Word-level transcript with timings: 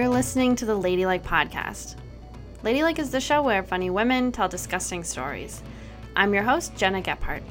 You're 0.00 0.08
listening 0.08 0.56
to 0.56 0.64
the 0.64 0.74
Ladylike 0.74 1.22
Podcast. 1.22 1.96
Ladylike 2.62 2.98
is 2.98 3.10
the 3.10 3.20
show 3.20 3.42
where 3.42 3.62
funny 3.62 3.90
women 3.90 4.32
tell 4.32 4.48
disgusting 4.48 5.04
stories. 5.04 5.62
I'm 6.16 6.32
your 6.32 6.42
host, 6.42 6.74
Gena 6.74 7.02
Gephart. 7.02 7.42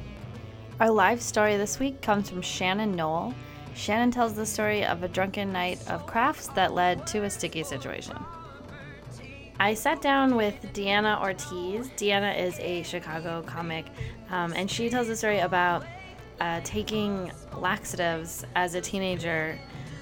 Our 0.79 0.89
live 0.89 1.21
story 1.21 1.57
this 1.57 1.77
week 1.77 2.01
comes 2.01 2.27
from 2.27 2.41
Shannon 2.41 2.95
Noll. 2.95 3.35
Shannon 3.75 4.09
tells 4.09 4.33
the 4.33 4.47
story 4.47 4.83
of 4.83 5.03
a 5.03 5.07
drunken 5.07 5.53
night 5.53 5.77
of 5.91 6.07
crafts 6.07 6.47
that 6.47 6.73
led 6.73 7.05
to 7.05 7.23
a 7.23 7.29
sticky 7.29 7.61
situation. 7.61 8.17
I 9.59 9.75
sat 9.75 10.01
down 10.01 10.35
with 10.35 10.55
Deanna 10.73 11.21
Ortiz. 11.21 11.89
Deanna 11.97 12.35
is 12.35 12.57
a 12.61 12.81
Chicago 12.81 13.43
comic, 13.43 13.85
um, 14.31 14.53
and 14.53 14.71
she 14.71 14.89
tells 14.89 15.07
a 15.09 15.15
story 15.15 15.37
about 15.37 15.85
uh, 16.41 16.61
taking 16.63 17.31
laxatives 17.55 18.43
as 18.55 18.73
a 18.73 18.81
teenager 18.81 19.55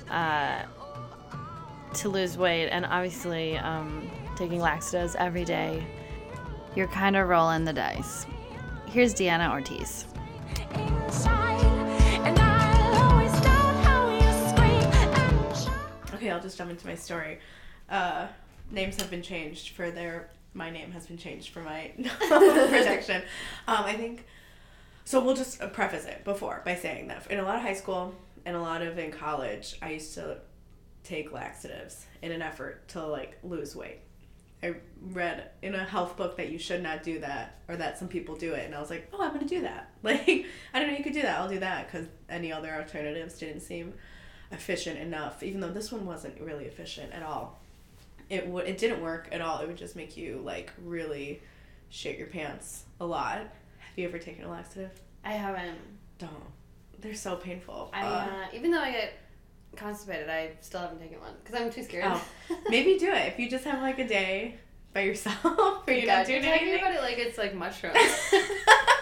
uh, 0.09 0.61
to 1.97 2.09
lose 2.09 2.37
weight, 2.37 2.69
and 2.69 2.85
obviously 2.85 3.57
um, 3.57 4.09
taking 4.35 4.59
laxatives 4.59 5.15
every 5.15 5.43
day. 5.43 5.85
You're 6.75 6.87
kind 6.87 7.15
of 7.15 7.27
rolling 7.27 7.65
the 7.65 7.73
dice. 7.73 8.27
Here's 8.85 9.13
Deanna 9.13 9.49
Ortiz. 9.49 10.05
Okay, 16.13 16.31
I'll 16.31 16.41
just 16.41 16.57
jump 16.57 16.69
into 16.69 16.85
my 16.85 16.95
story. 16.95 17.39
Uh, 17.89 18.27
names 18.71 18.99
have 18.99 19.09
been 19.09 19.21
changed 19.21 19.69
for 19.69 19.89
their. 19.91 20.29
My 20.53 20.69
name 20.69 20.91
has 20.91 21.07
been 21.07 21.17
changed 21.17 21.49
for 21.49 21.61
my 21.61 21.91
protection. 22.19 23.21
Um, 23.67 23.83
I 23.85 23.93
think. 23.93 24.25
So 25.03 25.23
we'll 25.23 25.35
just 25.35 25.59
preface 25.71 26.05
it 26.05 26.25
before 26.25 26.61
by 26.65 26.75
saying 26.75 27.07
that 27.07 27.25
in 27.31 27.39
a 27.39 27.43
lot 27.43 27.55
of 27.55 27.61
high 27.61 27.75
school 27.75 28.13
and 28.45 28.55
a 28.55 28.61
lot 28.61 28.81
of 28.81 28.97
in 28.99 29.09
college, 29.11 29.77
I 29.81 29.91
used 29.91 30.13
to 30.15 30.39
take 31.07 31.31
laxatives 31.31 32.05
in 32.21 32.31
an 32.31 32.41
effort 32.41 32.87
to 32.89 33.05
like 33.05 33.37
lose 33.43 33.75
weight. 33.75 33.99
I 34.61 34.75
read 35.01 35.51
in 35.61 35.75
a 35.75 35.83
health 35.83 36.17
book 36.17 36.37
that 36.37 36.49
you 36.49 36.57
should 36.57 36.81
not 36.81 37.03
do 37.03 37.19
that 37.19 37.59
or 37.67 37.77
that 37.77 37.99
some 37.99 38.07
people 38.07 38.35
do 38.35 38.53
it 38.53 38.65
and 38.65 38.73
I 38.73 38.81
was 38.81 38.89
like, 38.89 39.07
"Oh, 39.13 39.21
I'm 39.21 39.29
going 39.29 39.47
to 39.47 39.47
do 39.47 39.61
that." 39.61 39.91
Like, 40.03 40.45
I 40.73 40.79
don't 40.79 40.89
know 40.89 40.97
you 40.97 41.03
could 41.03 41.13
do 41.13 41.21
that. 41.21 41.39
I'll 41.39 41.49
do 41.49 41.59
that 41.59 41.89
cuz 41.91 42.07
any 42.29 42.51
other 42.51 42.73
alternatives 42.73 43.37
didn't 43.37 43.61
seem 43.61 43.93
efficient 44.51 44.97
enough 44.97 45.43
even 45.43 45.59
though 45.59 45.69
this 45.69 45.91
one 45.91 46.05
wasn't 46.05 46.39
really 46.39 46.65
efficient 46.65 47.11
at 47.13 47.23
all. 47.23 47.59
It 48.29 48.47
would 48.47 48.67
it 48.67 48.77
didn't 48.77 49.01
work 49.01 49.29
at 49.31 49.41
all. 49.41 49.59
It 49.59 49.67
would 49.67 49.77
just 49.77 49.95
make 49.95 50.17
you 50.17 50.41
like 50.43 50.71
really 50.83 51.41
shit 51.89 52.17
your 52.17 52.27
pants 52.27 52.83
a 52.99 53.05
lot. 53.05 53.37
Have 53.37 53.95
you 53.95 54.07
ever 54.07 54.19
taken 54.19 54.43
a 54.43 54.49
laxative? 54.49 54.91
I 55.23 55.33
haven't. 55.33 55.79
Don't. 56.17 56.51
They're 56.99 57.13
so 57.13 57.35
painful. 57.35 57.89
I 57.93 58.01
uh, 58.05 58.45
even 58.53 58.71
though 58.71 58.81
I 58.81 58.91
get 58.91 59.13
constipated, 59.77 60.29
I 60.29 60.51
still 60.61 60.81
haven't 60.81 60.99
taken 60.99 61.19
one 61.19 61.33
because 61.43 61.59
I'm 61.61 61.69
too 61.71 61.83
scared. 61.83 62.05
Oh, 62.07 62.23
maybe 62.69 62.97
do 62.97 63.07
it 63.11 63.27
if 63.27 63.39
you 63.39 63.49
just 63.49 63.63
have 63.65 63.81
like 63.81 63.99
a 63.99 64.07
day 64.07 64.55
by 64.93 65.01
yourself 65.01 65.45
or 65.87 65.93
you're 65.93 66.05
God, 66.05 66.17
not 66.19 66.25
doing 66.27 66.43
you're 66.43 66.51
talking 66.53 66.67
anything. 66.69 66.85
about 66.85 66.95
it 66.95 67.01
like 67.01 67.17
it's 67.17 67.37
like 67.37 67.53
mushrooms. 67.53 67.95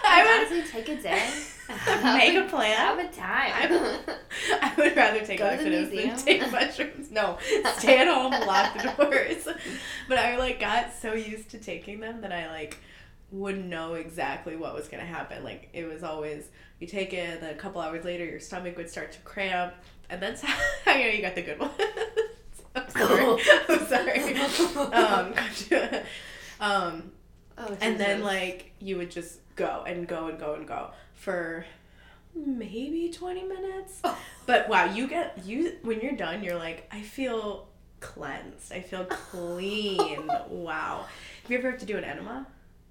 I 0.08 0.22
would 0.22 0.52
honestly 0.54 0.70
take 0.80 0.88
a 0.88 1.02
day. 1.02 1.30
make 1.68 2.32
Have 2.34 2.46
a 2.46 2.48
plan. 2.48 2.76
Have 2.76 2.98
a 2.98 3.08
time. 3.08 3.52
I 4.62 4.72
would 4.76 4.96
rather 4.96 5.24
take 5.24 5.38
Go 5.38 5.56
to 5.56 5.64
the 5.64 5.70
laxatives 5.70 5.88
than 5.90 6.06
museum. 6.08 6.16
take 6.40 6.52
mushrooms. 6.52 7.10
No, 7.10 7.38
stay 7.78 7.98
at 7.98 8.06
home, 8.06 8.30
lock 8.46 8.74
the 8.74 9.04
doors. 9.04 9.48
But 10.08 10.18
I 10.18 10.36
like 10.36 10.60
got 10.60 10.92
so 10.94 11.14
used 11.14 11.50
to 11.50 11.58
taking 11.58 12.00
them 12.00 12.20
that 12.20 12.32
I 12.32 12.48
like 12.50 12.78
would 13.30 13.64
know 13.64 13.94
exactly 13.94 14.56
what 14.56 14.74
was 14.74 14.88
gonna 14.88 15.04
happen. 15.04 15.42
Like 15.44 15.68
it 15.72 15.84
was 15.86 16.02
always 16.02 16.48
you 16.80 16.86
take 16.86 17.12
it, 17.12 17.40
then 17.40 17.50
a 17.50 17.56
couple 17.56 17.80
hours 17.80 18.04
later 18.04 18.24
your 18.24 18.40
stomach 18.40 18.76
would 18.76 18.90
start 18.90 19.12
to 19.12 19.18
cramp, 19.20 19.74
and 20.10 20.20
that's 20.22 20.42
how 20.42 20.92
you 20.94 21.04
know 21.04 21.10
you 21.10 21.22
got 21.22 21.34
the 21.34 21.42
good 21.42 21.58
one. 21.58 21.70
I'm 22.74 22.90
sorry. 22.90 23.42
I'm 23.68 23.86
sorry. 23.86 24.40
Um, 24.92 25.34
um, 26.60 27.12
oh, 27.58 27.76
and 27.80 27.98
then 27.98 28.22
like 28.22 28.72
you 28.80 28.96
would 28.98 29.10
just 29.10 29.40
go 29.56 29.84
and 29.86 30.06
go 30.06 30.28
and 30.28 30.38
go 30.38 30.54
and 30.54 30.66
go 30.66 30.90
for 31.14 31.64
maybe 32.34 33.10
20 33.10 33.44
minutes 33.44 34.00
Oh. 34.04 34.18
but 34.44 34.68
wow 34.68 34.84
you 34.92 35.08
get 35.08 35.40
you 35.46 35.76
when 35.82 36.00
you're 36.00 36.12
done 36.12 36.44
you're 36.44 36.56
like 36.58 36.86
i 36.92 37.00
feel 37.00 37.66
cleansed 38.00 38.72
i 38.72 38.80
feel 38.82 39.06
clean 39.06 40.28
wow 40.50 41.06
have 41.42 41.50
you 41.50 41.56
ever 41.56 41.70
had 41.70 41.80
to 41.80 41.86
do 41.86 41.96
an 41.96 42.04
enema 42.04 42.46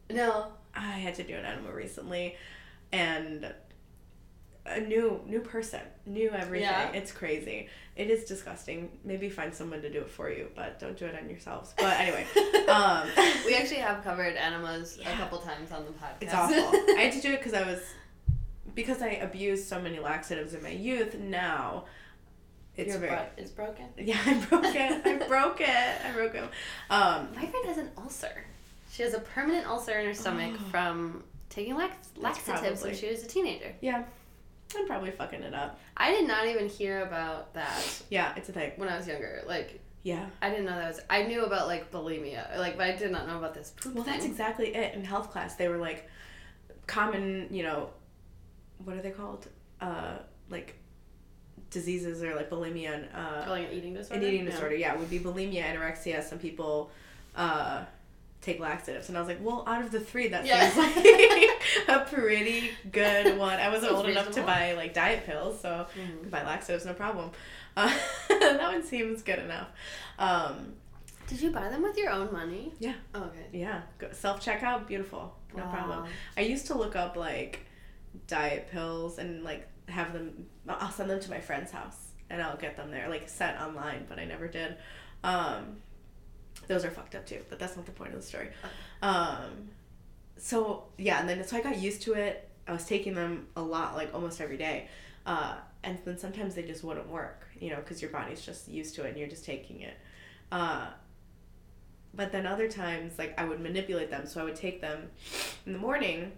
no. 0.10 0.48
i 0.74 0.92
had 0.92 1.16
to 1.16 1.24
do 1.24 1.34
an 1.36 1.46
enema 1.46 1.72
recently 1.72 2.36
and 2.92 3.54
a 4.68 4.80
new 4.80 5.22
new 5.28 5.40
person 5.42 5.80
new 6.06 6.30
everything 6.32 6.68
Yeah. 6.68 6.92
it's 6.92 7.12
crazy 7.12 7.70
it 7.96 8.10
is 8.10 8.26
disgusting 8.26 8.90
maybe 9.04 9.30
find 9.30 9.54
someone 9.54 9.82
to 9.84 9.90
do 9.92 10.00
it 10.02 10.10
for 10.10 10.30
you 10.30 10.48
but 10.56 10.80
don't 10.80 10.98
do 10.98 11.06
it 11.06 11.16
on 11.22 11.30
yourselves 11.30 11.74
but 11.78 12.00
anyway 12.00 12.26
um 12.68 13.08
we 13.46 13.56
actually 13.56 13.78
have 13.82 14.04
covered 14.04 14.36
enemas 14.36 14.98
a 15.00 15.04
couple 15.18 15.38
times 15.40 15.72
on 15.72 15.86
the 15.86 15.92
podcast. 15.92 16.22
It's 16.22 16.34
awful. 16.34 16.56
I 16.98 17.02
had 17.02 17.14
to 17.14 17.22
do 17.22 17.32
it 17.34 17.40
because 17.40 17.54
I 17.54 17.64
was 17.66 17.80
because 18.74 19.02
I 19.02 19.10
abused 19.10 19.68
so 19.68 19.80
many 19.80 20.00
laxatives 20.00 20.54
in 20.54 20.62
my 20.64 20.70
youth. 20.70 21.16
Now, 21.18 21.86
it's 22.76 22.90
Your 22.90 22.98
very 22.98 23.20
is 23.38 23.52
broken. 23.52 23.86
yeah. 23.98 24.18
I 24.26 24.34
broke 24.50 24.66
it. 24.76 25.06
I 25.06 25.28
broke 25.28 25.62
it. 25.62 25.70
I 26.06 26.12
broke 26.12 26.36
it. 26.36 26.44
Um, 26.90 27.30
My 27.36 27.46
friend 27.46 27.66
has 27.68 27.78
an 27.78 27.92
ulcer. 27.98 28.44
She 28.96 29.04
has 29.04 29.14
a 29.14 29.20
permanent 29.20 29.68
ulcer 29.68 30.00
in 30.00 30.06
her 30.06 30.14
stomach 30.14 30.54
Oh. 30.58 30.70
from 30.72 31.24
taking 31.50 31.76
lax- 31.76 32.12
laxatives 32.16 32.82
when 32.82 32.96
she 32.96 33.10
was 33.10 33.24
a 33.24 33.28
teenager. 33.28 33.74
yeah, 33.82 34.06
I'm 34.74 34.88
probably 34.88 35.12
fucking 35.12 35.44
it 35.44 35.54
up. 35.54 35.78
I 35.98 36.12
did 36.12 36.26
not 36.28 36.48
even 36.48 36.70
hear 36.70 37.02
about 37.06 37.54
that 37.56 38.04
Yeah, 38.10 38.34
it's 38.38 38.48
a 38.48 38.54
thing. 38.54 38.72
when 38.78 38.88
I 38.88 38.96
was 38.98 39.06
younger. 39.06 39.44
Like, 39.46 39.82
Yeah. 40.04 40.26
I 40.42 40.50
didn't 40.50 40.66
know 40.66 40.76
that 40.78 40.88
was. 40.88 41.02
I 41.10 41.24
knew 41.24 41.44
about 41.44 41.68
like 41.68 41.92
bulimia, 41.92 42.58
like, 42.58 42.78
but 42.78 42.88
I 42.88 42.96
did 42.96 43.12
not 43.12 43.28
know 43.28 43.38
about 43.38 43.54
this 43.54 43.72
poop 43.72 43.96
Well, 43.96 44.04
thing. 44.06 44.14
that's 44.14 44.26
exactly 44.26 44.74
it. 44.74 44.94
In 44.96 45.04
health 45.04 45.30
class, 45.30 45.56
they 45.58 45.68
were 45.68 45.78
like 45.78 46.08
common. 46.88 47.48
You 47.52 47.64
know, 47.64 47.90
what 48.86 48.96
are 48.96 49.02
they 49.02 49.12
called? 49.12 49.48
Uh, 49.82 50.20
like 50.50 50.76
diseases 51.70 52.24
or 52.24 52.34
like 52.36 52.50
bulimia 52.50 52.94
and 52.94 53.08
uh, 53.14 53.44
Or, 53.46 53.50
like 53.50 53.68
an 53.68 53.74
eating 53.74 53.94
disorder. 53.94 54.22
an 54.22 54.28
eating 54.28 54.46
Yeah. 54.46 54.52
disorder. 54.52 54.76
Yeah, 54.76 54.96
would 54.96 55.10
be 55.10 55.20
bulimia, 55.20 55.64
anorexia. 55.66 56.24
Some 56.24 56.40
people 56.40 56.92
uh, 57.36 57.84
take 58.46 58.60
laxatives, 58.60 59.10
and 59.10 59.18
I 59.18 59.22
was 59.22 59.28
like, 59.28 59.40
well, 59.42 59.64
out 59.68 59.82
of 59.84 59.92
the 59.92 60.00
three, 60.00 60.28
that 60.30 60.46
Yeah. 60.46 60.70
seems 60.70 60.96
like 60.96 61.88
a 61.88 62.06
pretty 62.06 62.72
good 62.92 63.38
one. 63.38 63.60
I 63.60 63.70
wasn't 63.70 63.92
Sounds 63.92 64.02
old 64.04 64.10
enough 64.10 64.32
to 64.32 64.44
buy 64.44 64.74
like 64.74 64.94
diet 64.94 65.26
pills, 65.26 65.60
so 65.60 65.88
Mhm. 65.98 66.30
buy 66.30 66.44
laxatives, 66.44 66.86
no 66.86 66.94
problem. 66.94 67.32
Uh, 67.78 67.94
that 68.30 68.62
one 68.72 68.82
seems 68.84 69.22
good 69.22 69.38
enough. 69.40 69.68
Um, 70.18 70.76
Did 71.28 71.42
you 71.42 71.52
buy 71.52 71.68
them 71.68 71.82
with 71.82 71.98
your 71.98 72.10
own 72.10 72.32
money? 72.32 72.72
Yeah. 72.80 72.94
Oh, 73.14 73.24
okay. 73.24 73.48
yeah, 73.52 73.82
self 74.14 74.40
checkout, 74.46 74.88
beautiful, 74.88 75.36
no 75.54 75.64
problem. 75.64 76.06
I 76.38 76.42
used 76.42 76.68
to 76.68 76.74
look 76.78 76.96
up 76.96 77.18
like 77.18 77.66
diet 78.28 78.70
pills 78.72 79.18
and 79.18 79.44
like 79.44 79.68
have 79.90 80.14
them. 80.14 80.46
I'll 80.70 80.90
send 80.90 81.10
them 81.10 81.20
to 81.20 81.30
my 81.30 81.42
friend's 81.42 81.72
house 81.72 81.98
and 82.30 82.42
I'll 82.42 82.56
get 82.56 82.78
them 82.78 82.92
there, 82.92 83.10
like 83.10 83.28
sent 83.28 83.60
online, 83.60 84.06
but 84.08 84.20
I 84.20 84.24
never 84.26 84.48
did. 84.48 84.78
Um, 85.22 85.76
those 86.68 86.86
are 86.86 86.92
fucked 86.92 87.16
up 87.16 87.26
too, 87.26 87.42
but 87.50 87.60
that's 87.60 87.76
not 87.76 87.86
the 87.86 87.92
point 87.92 88.14
of 88.14 88.22
the 88.22 88.26
story. 88.26 88.50
Um, 89.02 89.70
so 90.38 90.86
yeah, 90.98 91.20
and 91.20 91.30
then 91.30 91.46
so 91.46 91.58
I 91.58 91.62
got 91.62 91.78
used 91.78 92.02
to 92.04 92.14
it. 92.14 92.50
I 92.68 92.74
was 92.74 92.86
taking 92.86 93.14
them 93.14 93.48
a 93.56 93.62
lot, 93.62 93.96
like 93.96 94.14
almost 94.14 94.42
every 94.42 94.58
day, 94.58 94.88
uh, 95.26 95.56
and 95.84 95.98
then 96.06 96.18
sometimes 96.18 96.56
they 96.56 96.64
just 96.64 96.84
wouldn't 96.84 97.08
work, 97.08 97.48
you 97.60 97.70
know, 97.70 97.78
because 97.78 98.02
your 98.02 98.12
body's 98.12 98.42
just 98.42 98.68
used 98.68 98.96
to 98.96 99.04
it 99.06 99.10
and 99.10 99.18
you're 99.18 99.28
just 99.28 99.46
taking 99.46 99.82
it. 99.82 99.98
Uh, 100.52 100.88
but 102.14 102.32
then 102.32 102.48
other 102.48 102.68
times, 102.68 103.20
like 103.20 103.40
I 103.40 103.46
would 103.46 103.60
manipulate 103.60 104.10
them, 104.10 104.26
so 104.26 104.42
I 104.42 104.44
would 104.44 104.56
take 104.56 104.82
them 104.82 105.10
in 105.66 105.74
the 105.74 105.80
morning 105.80 106.32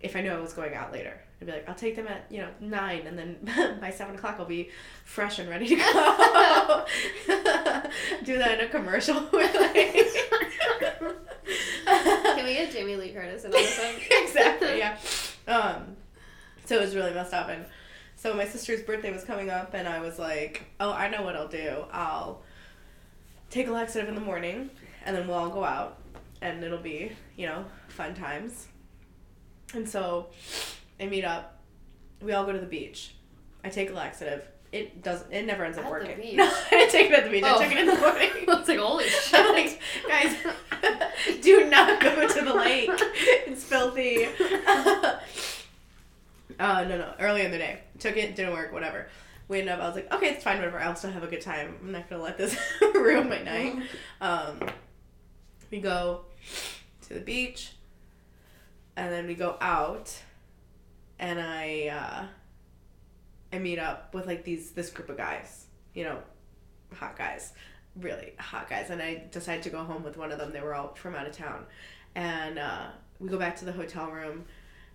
if 0.00 0.14
I 0.14 0.20
knew 0.20 0.30
I 0.30 0.40
was 0.40 0.52
going 0.52 0.74
out 0.74 0.92
later. 0.92 1.20
I'd 1.42 1.46
be 1.46 1.52
like, 1.52 1.68
I'll 1.68 1.74
take 1.74 1.96
them 1.96 2.06
at 2.06 2.24
you 2.30 2.38
know 2.38 2.48
nine, 2.60 3.04
and 3.06 3.18
then 3.18 3.78
by 3.80 3.90
seven 3.90 4.14
o'clock 4.14 4.36
I'll 4.38 4.46
be 4.46 4.70
fresh 5.04 5.40
and 5.40 5.50
ready 5.50 5.66
to 5.66 5.74
go. 5.74 5.82
Do 8.24 8.38
that 8.38 8.60
in 8.60 8.66
a 8.66 8.68
commercial. 8.68 9.16
Can 9.22 9.32
we 12.44 12.54
get 12.54 12.70
Jamie 12.72 12.94
Lee 12.94 13.10
Curtis 13.10 13.42
in 13.44 13.52
on 13.52 13.60
this 13.60 13.76
one? 13.78 13.96
exactly. 14.22 14.78
Yeah. 14.78 14.96
Um, 15.48 15.96
so 16.64 16.76
it 16.76 16.80
was 16.80 16.94
really 16.94 17.12
messed 17.12 17.34
up, 17.34 17.48
and 17.48 17.64
so 18.14 18.34
my 18.34 18.46
sister's 18.46 18.82
birthday 18.82 19.12
was 19.12 19.24
coming 19.24 19.50
up, 19.50 19.74
and 19.74 19.88
I 19.88 19.98
was 20.00 20.20
like, 20.20 20.62
oh, 20.78 20.92
I 20.92 21.08
know 21.08 21.22
what 21.22 21.34
I'll 21.34 21.48
do. 21.48 21.86
I'll 21.90 22.42
take 23.50 23.66
a 23.66 23.72
laxative 23.72 24.08
in 24.08 24.14
the 24.14 24.20
morning, 24.20 24.70
and 25.04 25.16
then 25.16 25.26
we'll 25.26 25.38
all 25.38 25.50
go 25.50 25.64
out, 25.64 25.98
and 26.40 26.62
it'll 26.62 26.78
be 26.78 27.10
you 27.36 27.46
know 27.46 27.64
fun 27.88 28.14
times. 28.14 28.68
And 29.74 29.88
so, 29.88 30.26
I 31.02 31.06
meet 31.06 31.24
up. 31.24 31.58
We 32.22 32.32
all 32.32 32.44
go 32.46 32.52
to 32.52 32.58
the 32.60 32.66
beach. 32.66 33.14
I 33.64 33.68
take 33.68 33.90
a 33.90 33.92
laxative. 33.92 34.46
It 34.70 35.02
doesn't. 35.02 35.30
It 35.32 35.44
never 35.44 35.64
ends 35.64 35.76
up 35.76 35.84
At 35.84 35.88
the 35.88 35.98
working. 35.98 36.16
beach? 36.20 36.36
No, 36.36 36.44
I 36.66 36.70
didn't 36.70 36.90
take 36.92 37.10
it 37.10 37.14
at 37.18 37.24
the 37.24 37.30
beach. 37.30 37.44
Oh. 37.46 37.58
I 37.58 37.62
took 37.64 37.72
it 37.72 37.78
in 37.78 37.86
the 37.86 37.96
morning. 38.00 38.30
it's 38.48 38.68
like, 38.68 38.78
holy 38.78 39.04
shit. 39.08 39.34
I'm 39.40 39.52
like, 39.54 39.80
guys, 40.08 40.36
do 41.42 41.68
not 41.68 42.00
go 42.00 42.26
to 42.28 42.40
the 42.44 42.54
lake. 42.54 42.90
It's 43.46 43.64
filthy. 43.64 44.26
uh, 46.58 46.84
no, 46.84 46.96
no. 46.98 47.14
Early 47.18 47.42
in 47.44 47.50
the 47.50 47.58
day, 47.58 47.80
took 47.98 48.16
it, 48.16 48.34
didn't 48.36 48.52
work. 48.54 48.72
Whatever. 48.72 49.08
we 49.48 49.58
ended 49.60 49.74
up. 49.74 49.80
I 49.80 49.86
was 49.88 49.96
like, 49.96 50.12
okay, 50.14 50.28
it's 50.30 50.44
fine, 50.44 50.56
whatever. 50.58 50.78
I'll 50.78 50.94
still 50.96 51.10
have 51.10 51.22
a 51.24 51.26
good 51.28 51.40
time. 51.42 51.76
I'm 51.82 51.92
not 51.92 52.08
gonna 52.08 52.22
let 52.22 52.38
this 52.38 52.56
ruin 52.94 53.28
my 53.28 53.42
night. 53.42 53.82
Um, 54.20 54.60
we 55.70 55.80
go 55.80 56.22
to 57.08 57.14
the 57.14 57.20
beach, 57.20 57.72
and 58.96 59.12
then 59.12 59.26
we 59.26 59.34
go 59.34 59.56
out, 59.60 60.14
and 61.22 61.40
I 61.40 61.86
uh, 61.86 62.26
I 63.54 63.58
meet 63.58 63.78
up 63.78 64.12
with 64.12 64.26
like 64.26 64.44
these 64.44 64.72
this 64.72 64.90
group 64.90 65.08
of 65.08 65.16
guys, 65.16 65.66
you 65.94 66.04
know, 66.04 66.18
hot 66.92 67.16
guys, 67.16 67.52
really 67.96 68.34
hot 68.38 68.68
guys, 68.68 68.90
and 68.90 69.00
I 69.00 69.24
decided 69.30 69.62
to 69.62 69.70
go 69.70 69.84
home 69.84 70.02
with 70.02 70.18
one 70.18 70.32
of 70.32 70.38
them. 70.38 70.52
They 70.52 70.60
were 70.60 70.74
all 70.74 70.94
from 70.94 71.14
out 71.14 71.26
of 71.26 71.34
town, 71.34 71.64
and 72.16 72.58
uh, 72.58 72.86
we 73.20 73.28
go 73.28 73.38
back 73.38 73.56
to 73.56 73.64
the 73.64 73.72
hotel 73.72 74.10
room, 74.10 74.44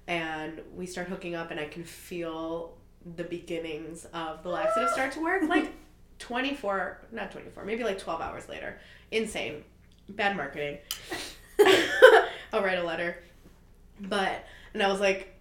and 0.08 0.62
we 0.76 0.86
start 0.86 1.08
hooking 1.08 1.34
up, 1.34 1.50
and 1.50 1.60
I 1.60 1.66
can 1.66 1.86
feel 1.86 2.78
the 3.16 3.24
beginnings 3.24 4.06
of 4.14 4.44
the 4.44 4.50
laxative 4.50 4.90
start 4.90 5.14
to 5.14 5.22
work 5.22 5.44
like 5.44 5.72
24 6.20 7.06
not 7.14 7.32
24 7.32 7.64
maybe 7.64 7.84
like 7.86 7.98
12 7.98 8.22
hours 8.22 8.50
later. 8.50 8.78
Insane. 9.12 9.64
Bad 10.10 10.36
marketing. 10.36 10.80
I'll 12.52 12.62
write 12.62 12.80
a 12.80 12.84
letter. 12.84 13.18
But 14.00 14.46
and 14.74 14.84
i 14.84 14.92
was 14.92 15.00
like 15.00 15.37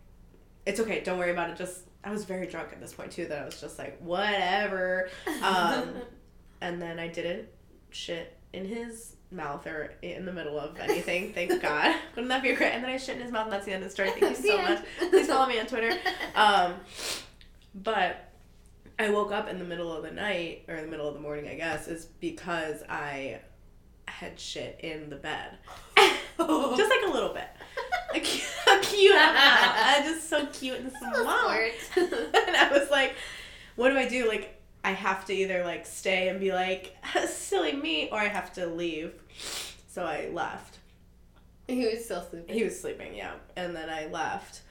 it's 0.66 0.80
okay 0.80 1.00
don't 1.02 1.18
worry 1.18 1.30
about 1.30 1.50
it 1.50 1.56
just 1.56 1.82
i 2.04 2.10
was 2.10 2.24
very 2.24 2.46
drunk 2.46 2.68
at 2.72 2.80
this 2.80 2.92
point 2.92 3.10
too 3.10 3.26
that 3.26 3.42
i 3.42 3.44
was 3.44 3.60
just 3.60 3.78
like 3.78 3.98
whatever. 4.00 5.08
Um, 5.42 5.90
and 6.60 6.80
then 6.80 6.98
i 6.98 7.08
didn't 7.08 7.48
shit 7.90 8.36
in 8.52 8.66
his 8.66 9.14
mouth 9.30 9.66
or 9.66 9.92
in 10.02 10.24
the 10.24 10.32
middle 10.32 10.58
of 10.58 10.78
anything 10.78 11.32
thank 11.32 11.60
god. 11.62 11.96
Wouldn't 12.14 12.28
that 12.28 12.42
be 12.42 12.54
great? 12.54 12.72
And 12.72 12.84
then 12.84 12.90
i 12.90 12.96
shit 12.96 13.16
in 13.16 13.22
his 13.22 13.32
mouth 13.32 13.44
and 13.44 13.52
that's 13.52 13.66
the 13.66 13.72
end 13.72 13.82
of 13.82 13.88
the 13.88 13.94
story. 13.94 14.10
Thank 14.10 14.38
you 14.44 14.50
so 14.50 14.62
much. 14.62 14.84
please 15.10 15.26
follow 15.26 15.46
me 15.48 15.58
on 15.58 15.66
twitter. 15.66 15.92
Um, 16.34 16.74
but 17.74 18.32
I 18.98 19.10
woke 19.10 19.32
up 19.32 19.48
in 19.48 19.58
the 19.58 19.64
middle 19.64 19.92
of 19.92 20.02
the 20.02 20.10
night 20.10 20.64
or 20.68 20.74
in 20.74 20.84
the 20.84 20.90
middle 20.90 21.06
of 21.06 21.14
the 21.14 21.20
morning, 21.20 21.48
I 21.48 21.54
guess, 21.54 21.86
is 21.86 22.06
because 22.06 22.82
I 22.88 23.40
had 24.08 24.40
shit 24.40 24.80
in 24.82 25.10
the 25.10 25.16
bed. 25.16 25.58
just 26.38 26.90
like 26.90 27.02
a 27.06 27.10
little 27.12 27.34
bit. 27.34 27.48
Cute, 28.22 28.82
cute 28.82 29.14
just 30.04 30.28
so 30.28 30.46
cute 30.46 30.78
and 30.78 30.92
small. 30.98 31.50
and 31.96 32.56
I 32.56 32.68
was 32.72 32.90
like, 32.90 33.14
what 33.76 33.90
do 33.90 33.98
I 33.98 34.08
do? 34.08 34.28
Like, 34.28 34.60
I 34.84 34.92
have 34.92 35.24
to 35.26 35.34
either 35.34 35.64
like 35.64 35.86
stay 35.86 36.28
and 36.28 36.38
be 36.40 36.52
like, 36.52 36.96
silly 37.26 37.72
me, 37.72 38.08
or 38.10 38.18
I 38.18 38.28
have 38.28 38.52
to 38.54 38.66
leave. 38.66 39.14
So 39.88 40.04
I 40.04 40.28
left. 40.32 40.78
He 41.66 41.84
was 41.86 42.04
still 42.04 42.22
sleeping. 42.22 42.54
He 42.54 42.62
was 42.62 42.80
sleeping, 42.80 43.14
yeah. 43.14 43.34
And 43.56 43.74
then 43.74 43.90
I 43.90 44.06
left. 44.06 44.62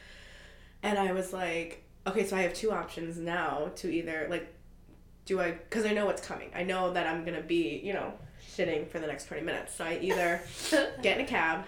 And 0.82 0.98
I 0.98 1.12
was 1.12 1.34
like, 1.34 1.84
okay, 2.08 2.26
so 2.26 2.38
I 2.38 2.42
have 2.42 2.54
two 2.54 2.72
options 2.72 3.18
now 3.18 3.72
to 3.78 3.92
either 3.92 4.28
like 4.30 4.54
do 5.26 5.42
I 5.42 5.52
because 5.52 5.86
I 5.86 5.94
know 5.94 6.06
what's 6.06 6.26
coming. 6.26 6.50
I 6.56 6.64
know 6.64 6.94
that 6.94 7.08
I'm 7.08 7.26
gonna 7.26 7.42
be 7.42 7.82
you 7.84 7.94
know 7.94 8.14
shitting 8.48 8.88
for 8.88 9.00
the 9.00 9.08
next 9.08 9.26
twenty 9.26 9.44
minutes. 9.44 9.74
So 9.76 9.84
I 9.84 10.00
either 10.02 10.42
get 11.02 11.20
in 11.20 11.26
a 11.26 11.28
cab, 11.28 11.66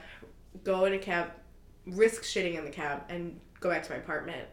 go 0.64 0.86
in 0.86 0.94
a 0.94 1.00
cab, 1.00 1.32
risk 1.88 2.24
shitting 2.24 2.58
in 2.58 2.66
the 2.66 2.72
cab, 2.72 3.04
and 3.10 3.40
go 3.60 3.70
back 3.70 3.84
to 3.84 3.92
my 3.92 3.98
apartment. 3.98 4.48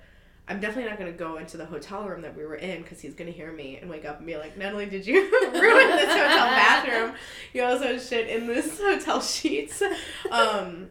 I'm 0.46 0.60
definitely 0.60 0.90
not 0.90 0.98
gonna 0.98 1.12
go 1.12 1.36
into 1.36 1.56
the 1.56 1.64
hotel 1.64 2.06
room 2.06 2.20
that 2.22 2.36
we 2.36 2.44
were 2.44 2.56
in 2.56 2.82
because 2.82 3.00
he's 3.00 3.14
gonna 3.14 3.30
hear 3.30 3.50
me 3.50 3.78
and 3.78 3.88
wake 3.88 4.04
up 4.04 4.18
and 4.18 4.26
be 4.26 4.36
like, 4.36 4.58
"Not 4.58 4.72
only 4.72 4.86
did 4.86 5.06
you 5.06 5.20
ruin 5.42 5.88
this 5.88 6.10
hotel 6.10 6.48
bathroom, 6.48 7.14
you 7.52 7.62
also 7.62 7.98
shit 7.98 8.28
in 8.28 8.46
this 8.46 8.78
hotel 8.82 9.20
sheets." 9.22 9.82
Um, 10.30 10.88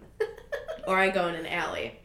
or 0.88 0.98
I 0.98 1.10
go 1.10 1.28
in 1.28 1.36
an 1.36 1.45
alley, 1.45 2.00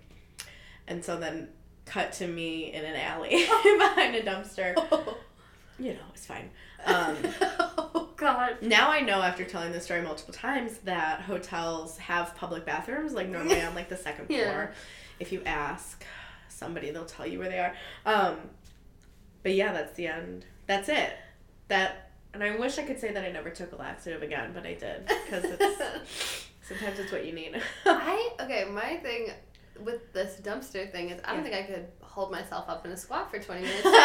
and 0.86 1.02
so 1.02 1.18
then 1.18 1.48
cut 1.86 2.12
to 2.12 2.26
me 2.26 2.72
in 2.72 2.84
an 2.84 2.96
alley 2.96 3.30
behind 3.78 4.14
a 4.14 4.22
dumpster. 4.22 4.74
You 5.78 5.94
know, 5.94 6.00
it's 6.12 6.26
fine. 6.26 6.50
Um, 6.84 7.16
oh 7.40 7.77
God. 8.18 8.56
Now 8.60 8.90
I 8.90 9.00
know 9.00 9.22
after 9.22 9.44
telling 9.44 9.72
this 9.72 9.84
story 9.84 10.02
multiple 10.02 10.34
times 10.34 10.78
that 10.78 11.22
hotels 11.22 11.96
have 11.98 12.34
public 12.34 12.66
bathrooms, 12.66 13.12
like 13.12 13.28
normally 13.28 13.62
on 13.62 13.74
like 13.74 13.88
the 13.88 13.96
second 13.96 14.26
floor. 14.26 14.72
If 15.20 15.32
you 15.32 15.42
ask 15.46 16.04
somebody, 16.48 16.90
they'll 16.90 17.04
tell 17.04 17.26
you 17.26 17.38
where 17.38 17.48
they 17.48 17.60
are. 17.60 17.74
Um, 18.04 18.36
but 19.42 19.54
yeah, 19.54 19.72
that's 19.72 19.96
the 19.96 20.08
end. 20.08 20.44
That's 20.66 20.88
it. 20.88 21.12
That, 21.68 22.10
and 22.34 22.42
I 22.42 22.56
wish 22.56 22.78
I 22.78 22.82
could 22.82 22.98
say 22.98 23.12
that 23.12 23.24
I 23.24 23.30
never 23.30 23.50
took 23.50 23.72
a 23.72 23.76
laxative 23.76 24.22
again, 24.22 24.50
but 24.52 24.66
I 24.66 24.74
did 24.74 25.06
because 25.06 25.44
it's 25.44 26.48
sometimes 26.68 26.98
it's 26.98 27.12
what 27.12 27.24
you 27.24 27.32
need. 27.32 27.62
I 27.86 28.30
okay. 28.40 28.64
My 28.68 28.96
thing 28.96 29.28
with 29.80 30.12
this 30.12 30.40
dumpster 30.40 30.90
thing 30.90 31.10
is 31.10 31.20
I 31.24 31.34
don't 31.34 31.44
yeah. 31.44 31.50
think 31.50 31.70
I 31.70 31.72
could 31.72 31.86
hold 32.00 32.32
myself 32.32 32.68
up 32.68 32.84
in 32.84 32.90
a 32.90 32.96
squat 32.96 33.30
for 33.30 33.38
20 33.38 33.60
minutes 33.60 33.80
straight. 33.80 33.92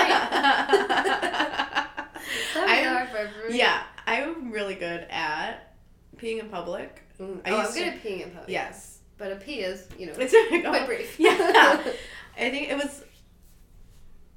Yeah, 3.49 3.83
I'm 4.05 4.51
really 4.51 4.75
good 4.75 5.07
at 5.09 5.75
peeing 6.17 6.39
in 6.39 6.49
public. 6.49 7.01
Mm. 7.19 7.41
I 7.45 7.51
oh, 7.51 7.57
I'm 7.59 7.73
good 7.73 7.87
at 7.87 8.03
peeing 8.03 8.23
in 8.23 8.31
public. 8.31 8.49
Yes. 8.49 8.99
But 9.17 9.31
a 9.31 9.35
pee 9.35 9.59
is, 9.59 9.87
you 9.97 10.07
know, 10.07 10.13
it's 10.17 10.33
quite 10.65 10.85
brief. 10.85 11.15
Yeah. 11.19 11.81
I 12.37 12.49
think 12.49 12.69
it 12.69 12.75
was 12.75 13.03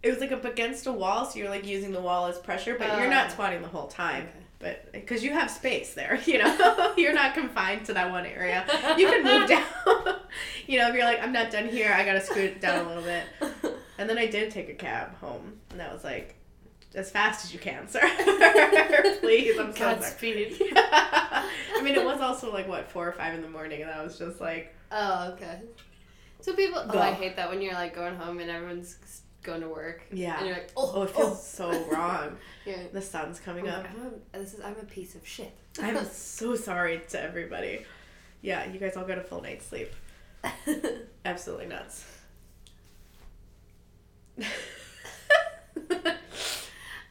it 0.02 0.10
was 0.10 0.20
like 0.20 0.30
up 0.30 0.44
against 0.44 0.86
a 0.86 0.92
wall, 0.92 1.24
so 1.24 1.38
you're 1.38 1.48
like 1.48 1.66
using 1.66 1.92
the 1.92 2.00
wall 2.00 2.26
as 2.26 2.38
pressure, 2.38 2.76
but 2.78 2.90
uh, 2.90 2.98
you're 2.98 3.10
not 3.10 3.26
oh. 3.26 3.30
squatting 3.30 3.62
the 3.62 3.68
whole 3.68 3.88
time. 3.88 4.24
Okay. 4.24 4.30
But 4.58 4.92
because 4.92 5.22
you 5.22 5.32
have 5.32 5.50
space 5.50 5.94
there, 5.94 6.20
you 6.26 6.38
know, 6.38 6.94
you're 6.96 7.12
not 7.12 7.34
confined 7.34 7.86
to 7.86 7.94
that 7.94 8.10
one 8.10 8.26
area. 8.26 8.64
You 8.96 9.08
can 9.08 9.24
move 9.24 9.48
down. 9.48 9.64
you 10.66 10.78
know, 10.78 10.88
if 10.88 10.94
you're 10.94 11.04
like, 11.04 11.20
I'm 11.20 11.32
not 11.32 11.50
done 11.50 11.68
here, 11.68 11.92
I 11.92 12.04
gotta 12.04 12.20
scoot 12.20 12.60
down 12.60 12.84
a 12.84 12.88
little 12.88 13.02
bit. 13.02 13.24
And 13.98 14.08
then 14.08 14.18
I 14.18 14.26
did 14.26 14.50
take 14.50 14.68
a 14.68 14.74
cab 14.74 15.16
home, 15.18 15.58
and 15.70 15.80
that 15.80 15.92
was 15.92 16.04
like, 16.04 16.36
as 16.96 17.10
fast 17.10 17.44
as 17.44 17.52
you 17.52 17.60
can, 17.60 17.86
sir. 17.88 18.00
Please, 19.20 19.58
I'm 19.58 19.72
so 19.72 19.78
Godspeed. 19.78 20.56
Yeah. 20.58 20.72
I 21.76 21.82
mean, 21.82 21.94
it 21.94 22.04
was 22.04 22.20
also 22.20 22.52
like 22.52 22.66
what 22.66 22.90
four 22.90 23.06
or 23.06 23.12
five 23.12 23.34
in 23.34 23.42
the 23.42 23.48
morning, 23.48 23.82
and 23.82 23.90
I 23.90 24.02
was 24.02 24.18
just 24.18 24.40
like, 24.40 24.74
oh, 24.90 25.32
okay. 25.34 25.60
So 26.40 26.54
people, 26.54 26.82
oh, 26.88 26.98
I 26.98 27.12
hate 27.12 27.36
that 27.36 27.50
when 27.50 27.60
you're 27.60 27.74
like 27.74 27.94
going 27.94 28.16
home 28.16 28.40
and 28.40 28.50
everyone's 28.50 28.96
going 29.42 29.60
to 29.60 29.68
work. 29.68 30.04
Yeah. 30.10 30.38
And 30.38 30.46
you're 30.46 30.56
like, 30.56 30.72
oh, 30.76 30.92
oh 30.94 31.02
it 31.02 31.10
feels 31.10 31.58
oh. 31.60 31.70
so 31.72 31.84
wrong. 31.90 32.36
yeah. 32.64 32.84
The 32.92 33.02
sun's 33.02 33.40
coming 33.40 33.68
I'm 33.68 33.80
up. 33.80 33.86
I'm 33.90 34.06
a, 34.06 34.38
this 34.38 34.54
is 34.54 34.60
I'm 34.60 34.76
a 34.80 34.84
piece 34.84 35.14
of 35.14 35.26
shit. 35.26 35.52
I'm 35.80 36.02
so 36.06 36.56
sorry 36.56 37.02
to 37.10 37.22
everybody. 37.22 37.84
Yeah, 38.40 38.64
you 38.70 38.78
guys 38.78 38.96
all 38.96 39.04
got 39.04 39.18
a 39.18 39.22
full 39.22 39.42
night's 39.42 39.66
sleep. 39.66 39.92
Absolutely 41.24 41.66
nuts. 41.66 42.04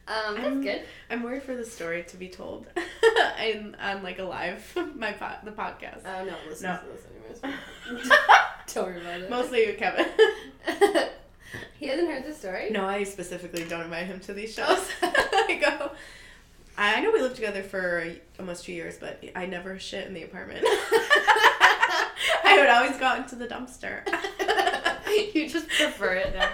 Um, 0.07 0.35
that's 0.35 0.47
I'm, 0.47 0.61
good. 0.61 0.83
I'm 1.09 1.23
worried 1.23 1.43
for 1.43 1.55
the 1.55 1.65
story 1.65 2.03
to 2.03 2.17
be 2.17 2.29
told. 2.29 2.67
in 3.43 3.75
on 3.75 4.03
like 4.03 4.19
a 4.19 4.23
live 4.23 4.77
my 4.95 5.11
pod, 5.11 5.37
the 5.43 5.51
podcast. 5.51 6.01
Oh 6.05 6.25
no, 6.25 6.35
listen 6.47 6.69
no. 6.71 6.77
to 6.77 6.85
this 6.85 7.43
anyways. 7.91 8.09
Don't 8.73 8.85
worry 8.85 9.01
about 9.01 9.21
it. 9.21 9.29
Mostly 9.29 9.73
Kevin. 9.73 10.07
He 11.77 11.87
hasn't 11.87 12.09
heard 12.09 12.25
the 12.25 12.33
story? 12.33 12.69
No, 12.69 12.85
I 12.85 13.03
specifically 13.03 13.63
don't 13.65 13.81
invite 13.81 14.07
him 14.07 14.19
to 14.21 14.33
these 14.33 14.53
shows. 14.53 14.89
I 15.01 15.59
go. 15.61 15.91
I 16.77 16.99
know 17.01 17.11
we 17.11 17.21
lived 17.21 17.35
together 17.35 17.63
for 17.63 18.11
almost 18.39 18.65
two 18.65 18.73
years, 18.73 18.97
but 18.97 19.23
I 19.35 19.45
never 19.45 19.79
shit 19.79 20.07
in 20.07 20.13
the 20.13 20.23
apartment. 20.23 20.65
I 22.43 22.57
would 22.59 22.69
always 22.69 22.97
go 22.97 23.05
out 23.05 23.19
into 23.19 23.35
the 23.35 23.47
dumpster. 23.47 24.05
you 25.33 25.47
just 25.47 25.67
prefer 25.69 26.15
it 26.15 26.33
now. 26.33 26.49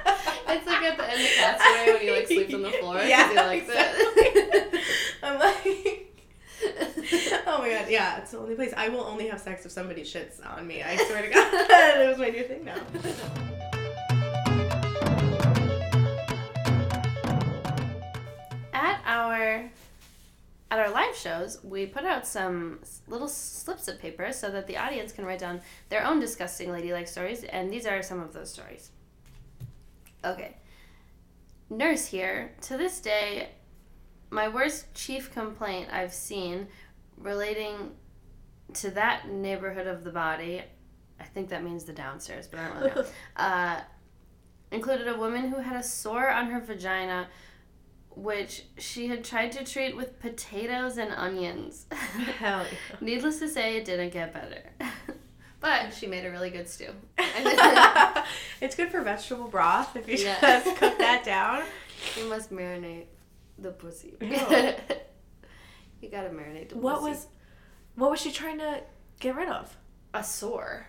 At 1.12 1.18
the 1.18 1.28
Castaway 1.36 1.94
when 1.94 2.02
he 2.02 2.12
like 2.12 2.28
sleeps 2.28 2.54
on 2.54 2.62
the 2.62 2.72
floor 2.72 3.02
yeah, 3.02 3.30
he 3.30 3.36
likes 3.36 3.68
exactly. 3.68 4.04
it. 4.06 4.84
I'm 5.24 5.40
like. 5.40 6.08
oh 7.48 7.58
my 7.60 7.70
god, 7.70 7.90
yeah, 7.90 8.20
it's 8.20 8.32
the 8.32 8.38
only 8.38 8.56
place 8.56 8.74
I 8.78 8.90
will 8.90 9.02
only 9.02 9.28
have 9.28 9.42
sex 9.42 9.66
if 9.66 9.72
somebody 9.72 10.04
shits 10.04 10.46
on 10.46 10.66
me. 10.66 10.84
I 10.84 10.96
swear 10.96 11.24
to 11.24 11.30
God, 11.30 11.54
it 11.54 12.10
was 12.10 12.18
my 12.18 12.30
new 12.30 12.44
thing 12.44 12.64
now. 12.64 12.78
At 18.74 19.02
our 19.06 19.70
at 20.70 20.80
our 20.80 20.90
live 20.92 21.16
shows, 21.18 21.62
we 21.64 21.86
put 21.86 22.06
out 22.06 22.26
some 22.26 22.80
little 23.08 23.28
slips 23.28 23.90
of 23.90 24.00
paper 24.00 24.32
so 24.32 24.50
that 24.52 24.68
the 24.68 24.78
audience 24.78 25.12
can 25.12 25.26
write 25.26 25.40
down 25.40 25.60
their 25.90 26.06
own 26.06 26.22
disgusting 26.22 26.72
ladylike 26.72 27.10
stories, 27.10 27.44
and 27.44 27.74
these 27.74 27.86
are 27.86 28.02
some 28.02 28.22
of 28.22 28.32
those 28.32 28.50
stories. 28.50 28.92
Okay. 30.24 30.56
Nurse 31.72 32.06
here. 32.06 32.52
To 32.64 32.78
this 32.78 33.00
day, 33.00 33.50
my 34.30 34.50
worst 34.50 34.94
chief 34.94 35.32
complaint 35.32 35.88
I've 35.92 36.14
seen 36.14 36.68
relating 37.18 37.92
to 38.74 38.92
that 38.92 39.30
neighborhood 39.30 39.88
of 39.88 40.04
the 40.04 40.12
body, 40.12 40.62
I 41.20 41.24
think 41.24 41.50
that 41.50 41.64
means 41.64 41.86
the 41.86 41.94
downstairs, 41.94 42.48
but 42.48 42.60
I 42.60 42.68
don't 42.68 42.78
really 42.78 42.92
know, 42.96 43.06
uh, 43.38 43.80
included 44.72 45.08
a 45.08 45.18
woman 45.18 45.50
who 45.50 45.62
had 45.62 45.78
a 45.78 45.84
sore 45.84 46.30
on 46.30 46.48
her 46.48 46.60
vagina 46.60 47.28
which 48.14 48.66
she 48.78 49.08
had 49.08 49.24
tried 49.24 49.54
to 49.54 49.64
treat 49.64 49.96
with 49.96 50.20
potatoes 50.20 50.98
and 50.98 51.14
onions. 51.14 51.86
Hell 52.38 52.66
yeah. 52.66 52.98
Needless 53.02 53.40
to 53.40 53.48
say, 53.48 53.78
it 53.78 53.86
didn't 53.86 54.12
get 54.12 54.34
better. 54.34 54.64
but 55.62 55.94
she 55.94 56.08
made 56.08 56.26
a 56.26 56.32
really 56.32 56.50
good 56.50 56.68
stew. 56.68 56.90
it's 58.62 58.76
good 58.76 58.90
for 58.92 59.02
vegetable 59.02 59.48
broth 59.48 59.96
if 59.96 60.08
you 60.10 60.18
yeah. 60.18 60.38
just 60.64 60.76
cook 60.78 60.98
that 60.98 61.24
down. 61.24 61.64
You 62.18 62.28
must 62.28 62.52
marinate 62.52 63.06
the 63.58 63.72
pussy. 63.72 64.16
You 66.02 66.10
gotta 66.10 66.30
marinate 66.30 66.70
the 66.70 66.78
What 66.78 66.96
pussy. 67.02 67.10
was 67.12 67.28
what 67.94 68.10
was 68.10 68.20
she 68.20 68.32
trying 68.32 68.58
to 68.58 68.82
get 69.20 69.36
rid 69.36 69.48
of? 69.50 69.78
a 70.14 70.24
sore? 70.24 70.88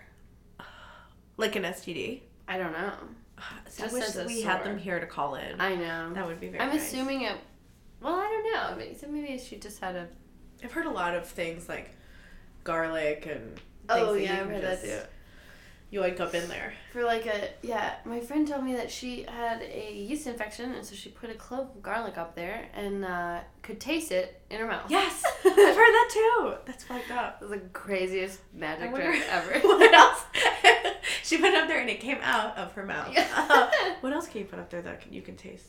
Like 1.37 1.55
an 1.55 1.63
STD? 1.63 2.21
I 2.47 2.57
don't 2.57 2.73
know. 2.73 2.93
I 3.37 3.87
wish 3.87 4.15
we 4.27 4.41
had 4.41 4.63
them 4.63 4.77
here 4.77 4.99
to 4.99 5.05
call 5.05 5.35
in. 5.35 5.59
I 5.59 5.75
know. 5.75 6.13
that 6.13 6.25
would 6.25 6.39
be 6.39 6.49
very 6.49 6.61
I'm 6.61 6.69
nice. 6.69 6.87
assuming 6.91 7.21
it. 7.21 7.37
Well, 8.01 8.15
I 8.15 8.23
don't 8.23 8.53
know. 8.53 8.75
Maybe, 8.77 8.95
so 8.95 9.07
maybe 9.07 9.37
she 9.37 9.57
just 9.57 9.79
had 9.79 9.95
a. 9.95 10.07
I've 10.63 10.71
heard 10.71 10.85
a 10.85 10.91
lot 10.91 11.15
of 11.15 11.27
things 11.27 11.69
like 11.69 11.91
garlic 12.63 13.27
and 13.29 13.59
Oh, 13.89 14.13
yeah, 14.13 14.37
you 14.37 14.41
I've 14.41 14.49
heard 14.49 14.63
that 14.63 14.81
too. 14.81 14.99
You 15.93 16.01
wake 16.01 16.19
up 16.19 16.33
in 16.33 16.49
there. 16.49 16.73
For 16.91 17.03
like 17.03 17.27
a 17.27 17.49
yeah, 17.61 17.93
my 18.03 18.19
friend 18.19 18.47
told 18.47 18.63
me 18.63 18.73
that 18.73 18.89
she 18.89 19.27
had 19.29 19.61
a 19.61 19.93
yeast 19.93 20.25
infection, 20.25 20.71
and 20.71 20.83
so 20.83 20.95
she 20.95 21.09
put 21.09 21.29
a 21.29 21.35
clove 21.35 21.67
of 21.75 21.83
garlic 21.83 22.17
up 22.17 22.35
there 22.35 22.67
and 22.73 23.05
uh, 23.05 23.41
could 23.61 23.79
taste 23.79 24.11
it 24.11 24.41
in 24.49 24.59
her 24.59 24.65
mouth. 24.65 24.89
Yes, 24.89 25.23
I've 25.45 25.53
heard 25.53 25.75
that 25.75 26.09
too. 26.11 26.53
That's 26.65 26.83
fucked 26.83 27.11
up. 27.11 27.43
It 27.43 27.47
was 27.47 27.59
the 27.59 27.67
craziest 27.73 28.39
magic 28.55 28.91
wonder 28.91 29.11
trick 29.11 29.23
ever. 29.29 29.59
what 29.67 29.93
else? 29.93 30.23
she 31.23 31.37
put 31.37 31.49
it 31.49 31.61
up 31.61 31.67
there 31.67 31.79
and 31.79 31.89
it 31.91 31.99
came 31.99 32.17
out 32.23 32.57
of 32.57 32.71
her 32.73 32.87
mouth. 32.87 33.13
Yeah. 33.13 33.27
Uh, 33.35 33.69
what 34.01 34.13
else 34.13 34.27
can 34.27 34.41
you 34.41 34.45
put 34.45 34.57
up 34.57 34.71
there 34.71 34.81
that 34.81 35.01
can, 35.01 35.13
you 35.13 35.21
can 35.21 35.35
taste? 35.35 35.67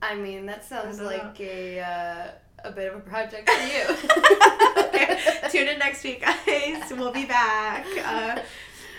I 0.00 0.14
mean, 0.14 0.46
that 0.46 0.64
sounds 0.64 1.02
like 1.02 1.38
a 1.38 1.80
uh, 1.80 2.30
a 2.64 2.72
bit 2.72 2.90
of 2.90 2.96
a 2.96 3.00
project 3.00 3.50
for 3.50 3.62
you. 3.62 4.75
tune 5.50 5.68
in 5.68 5.78
next 5.78 6.04
week, 6.04 6.20
guys. 6.22 6.90
We'll 6.90 7.12
be 7.12 7.24
back. 7.26 7.86
Uh, 8.04 8.40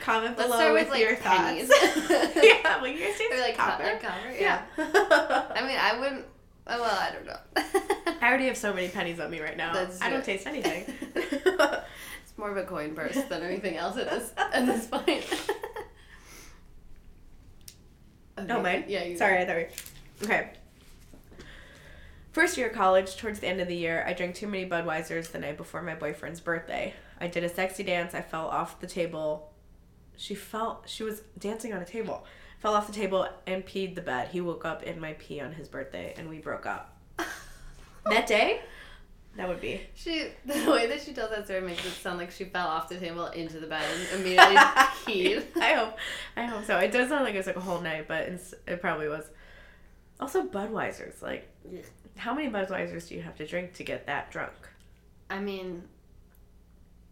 comment 0.03 0.37
Let's 0.37 0.49
below 0.51 0.73
with, 0.73 0.83
with, 0.83 0.91
like, 0.91 1.01
your 1.01 1.15
pennies. 1.17 1.67
thoughts. 1.67 2.35
yeah, 2.43 2.81
well, 2.81 2.87
you 2.87 2.99
guys 2.99 3.19
or 3.31 3.39
like 3.39 3.57
copper. 3.57 3.83
copper. 3.83 4.07
copper. 4.07 4.31
Yeah. 4.39 4.61
Yeah. 4.77 5.45
I 5.55 5.61
mean, 5.67 5.77
I 5.79 5.97
wouldn't. 5.99 6.25
oh, 6.67 6.81
Well, 6.81 6.97
I 6.99 7.11
don't 7.11 7.25
know. 7.25 8.13
I 8.21 8.27
already 8.29 8.45
have 8.47 8.57
so 8.57 8.73
many 8.73 8.87
pennies 8.89 9.19
on 9.19 9.29
me 9.29 9.39
right 9.41 9.57
now. 9.57 9.73
That's 9.73 10.01
I 10.01 10.09
don't 10.09 10.23
taste 10.23 10.47
anything. 10.47 10.85
it's 11.15 12.37
more 12.37 12.49
of 12.51 12.57
a 12.57 12.63
coin 12.63 12.95
purse 12.95 13.15
than 13.29 13.43
anything 13.43 13.77
else 13.77 13.97
at 13.97 14.09
this 14.09 14.31
at 14.37 14.65
this 14.65 14.87
point. 14.87 15.25
Okay, 18.39 18.61
mine. 18.61 18.85
Yeah. 18.87 19.03
You 19.03 19.17
Sorry, 19.17 19.39
I 19.39 19.45
thought 19.45 19.55
we. 19.55 20.25
Okay. 20.25 20.51
First 22.37 22.55
year 22.55 22.67
of 22.67 22.73
college, 22.73 23.17
towards 23.17 23.39
the 23.39 23.47
end 23.47 23.61
of 23.61 23.67
the 23.67 23.75
year, 23.75 24.03
I 24.05 24.13
drank 24.13 24.35
too 24.35 24.45
many 24.45 24.69
Budweisers 24.69 25.31
the 25.31 25.39
night 25.39 25.57
before 25.57 25.81
my 25.81 25.95
boyfriend's 25.95 26.39
birthday. 26.39 26.93
I 27.19 27.25
did 27.25 27.43
a 27.43 27.49
sexy 27.49 27.81
dance. 27.81 28.13
I 28.13 28.21
fell 28.21 28.45
off 28.45 28.79
the 28.79 28.85
table. 28.85 29.51
She 30.17 30.35
fell. 30.35 30.83
She 30.85 31.01
was 31.01 31.23
dancing 31.39 31.73
on 31.73 31.81
a 31.81 31.85
table. 31.85 32.27
Fell 32.59 32.75
off 32.75 32.85
the 32.85 32.93
table 32.93 33.27
and 33.47 33.65
peed 33.65 33.95
the 33.95 34.01
bed. 34.01 34.27
He 34.27 34.39
woke 34.39 34.65
up 34.65 34.83
in 34.83 34.99
my 34.99 35.13
pee 35.13 35.41
on 35.41 35.51
his 35.51 35.67
birthday, 35.67 36.13
and 36.15 36.29
we 36.29 36.37
broke 36.37 36.67
up. 36.67 36.95
that 38.05 38.27
day, 38.27 38.61
that 39.35 39.49
would 39.49 39.59
be. 39.59 39.81
She 39.95 40.27
the 40.45 40.69
way 40.69 40.85
that 40.85 41.01
she 41.01 41.13
tells 41.13 41.31
that 41.31 41.45
story 41.45 41.61
makes 41.61 41.83
it 41.87 41.89
sound 41.89 42.19
like 42.19 42.29
she 42.29 42.45
fell 42.45 42.67
off 42.67 42.87
the 42.87 42.99
table 42.99 43.25
into 43.25 43.59
the 43.59 43.65
bed 43.65 43.83
and 43.83 44.21
immediately 44.21 44.55
peed. 45.07 45.43
I 45.59 45.73
hope. 45.73 45.97
I 46.35 46.45
hope 46.45 46.65
so. 46.65 46.77
It 46.77 46.91
does 46.91 47.09
sound 47.09 47.23
like 47.25 47.33
it 47.33 47.37
was 47.37 47.47
like 47.47 47.55
a 47.55 47.61
whole 47.61 47.81
night, 47.81 48.07
but 48.07 48.29
it 48.67 48.79
probably 48.79 49.07
was. 49.07 49.25
Also, 50.19 50.43
Budweisers. 50.43 51.21
Like, 51.21 51.47
how 52.17 52.33
many 52.33 52.49
Budweisers 52.49 53.07
do 53.07 53.15
you 53.15 53.21
have 53.21 53.35
to 53.37 53.45
drink 53.47 53.73
to 53.75 53.83
get 53.83 54.05
that 54.07 54.31
drunk? 54.31 54.53
I 55.29 55.39
mean, 55.39 55.83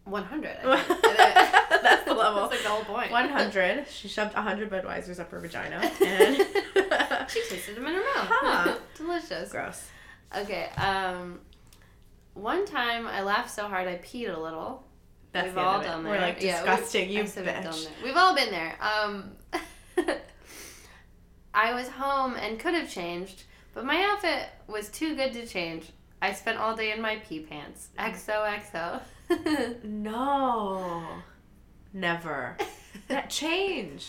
one 0.06 0.24
hundred. 0.24 0.58
That's 0.64 2.06
the 2.06 2.14
level. 2.14 2.42
That's 2.48 2.54
like 2.54 2.64
the 2.64 2.70
whole 2.70 2.84
point. 2.84 3.12
100. 3.12 3.88
She 3.90 4.08
shoved 4.08 4.34
100 4.34 4.70
Budweisers 4.70 5.20
up 5.20 5.30
her 5.32 5.40
vagina. 5.40 5.80
And. 6.02 6.38
she 7.30 7.42
tasted 7.50 7.76
them 7.76 7.86
in 7.88 7.94
her 7.96 8.00
mouth. 8.02 8.28
Huh. 8.30 8.78
Delicious. 8.98 9.52
Gross. 9.52 9.88
Okay. 10.36 10.68
Um, 10.78 11.40
one 12.34 12.66
time 12.66 13.08
I 13.08 13.22
laughed 13.22 13.52
so 13.52 13.68
hard 13.68 13.88
I 13.88 13.98
peed 13.98 14.36
a 14.36 14.40
little. 14.40 14.84
That's 15.32 15.48
We've 15.48 15.58
all 15.58 15.82
done 15.82 16.04
that. 16.04 16.10
We're 16.10 16.20
like 16.22 16.42
Yeah, 16.42 16.62
we- 16.64 16.70
disgusting. 16.70 17.10
You 17.10 17.28
said 17.28 17.46
we've 17.46 17.64
done 17.64 17.74
bitch. 17.74 17.88
We've 18.04 18.16
all 18.18 18.36
been 18.36 18.52
there. 18.52 18.78
Um, 18.82 19.32
I 21.54 21.74
was 21.74 21.88
home 21.90 22.36
and 22.36 22.60
could 22.60 22.74
have 22.74 22.90
changed, 22.90 23.44
but 23.76 23.86
my 23.86 24.02
outfit 24.12 24.50
was 24.68 24.90
too 24.90 25.16
good 25.16 25.34
to 25.34 25.46
change. 25.46 25.92
I 26.22 26.34
spent 26.34 26.58
all 26.58 26.76
day 26.76 26.92
in 26.92 27.02
my 27.02 27.18
pee 27.18 27.42
pants. 27.42 27.90
XOXO. 28.00 29.02
No. 29.84 31.04
Never. 31.94 32.58
That 33.08 33.30
change. 33.30 34.08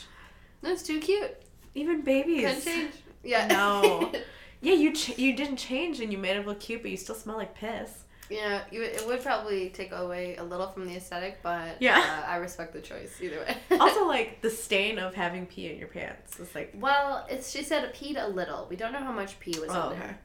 That's 0.63 0.83
too 0.83 1.01
cute. 1.01 1.37
Even 1.75 2.01
babies. 2.03 2.43
Couldn't 2.47 2.65
change. 2.65 2.95
Yeah. 3.23 3.47
No. 3.49 4.13
Yeah, 4.63 4.73
you 4.73 4.95
ch- 4.95 5.19
you 5.19 5.37
didn't 5.37 5.59
change 5.59 6.01
and 6.01 6.11
you 6.11 6.17
made 6.19 6.37
it 6.39 6.47
look 6.47 6.61
cute, 6.61 6.81
but 6.81 6.91
you 6.91 6.97
still 6.97 7.15
smell 7.15 7.37
like 7.37 7.55
piss. 7.55 8.05
You, 8.31 8.83
it 8.83 9.07
would 9.07 9.23
probably 9.23 9.69
take 9.71 9.93
away 9.93 10.37
a 10.37 10.43
little 10.45 10.67
from 10.69 10.87
the 10.87 10.97
aesthetic, 10.97 11.39
but 11.43 11.77
Yeah. 11.81 11.99
uh, 11.99 12.27
I 12.31 12.37
respect 12.37 12.73
the 12.73 12.81
choice 12.81 13.17
either 13.21 13.39
way. 13.39 13.57
also, 13.81 14.05
like 14.09 14.41
the 14.43 14.51
stain 14.51 14.99
of 14.99 15.15
having 15.15 15.47
pee 15.47 15.71
in 15.71 15.79
your 15.79 15.89
pants 15.89 16.39
is 16.41 16.55
like 16.55 16.75
well, 16.79 17.27
it's 17.31 17.51
she 17.51 17.63
said 17.63 17.85
it 17.85 17.95
peed 17.95 18.23
a 18.23 18.29
little. 18.29 18.67
We 18.69 18.77
don't 18.77 18.93
know 18.93 18.99
how 19.05 19.13
much 19.13 19.39
pee 19.41 19.59
was 19.61 19.71
Oh, 19.71 19.91
in 19.91 19.93
okay. 19.93 20.01
there. 20.01 20.19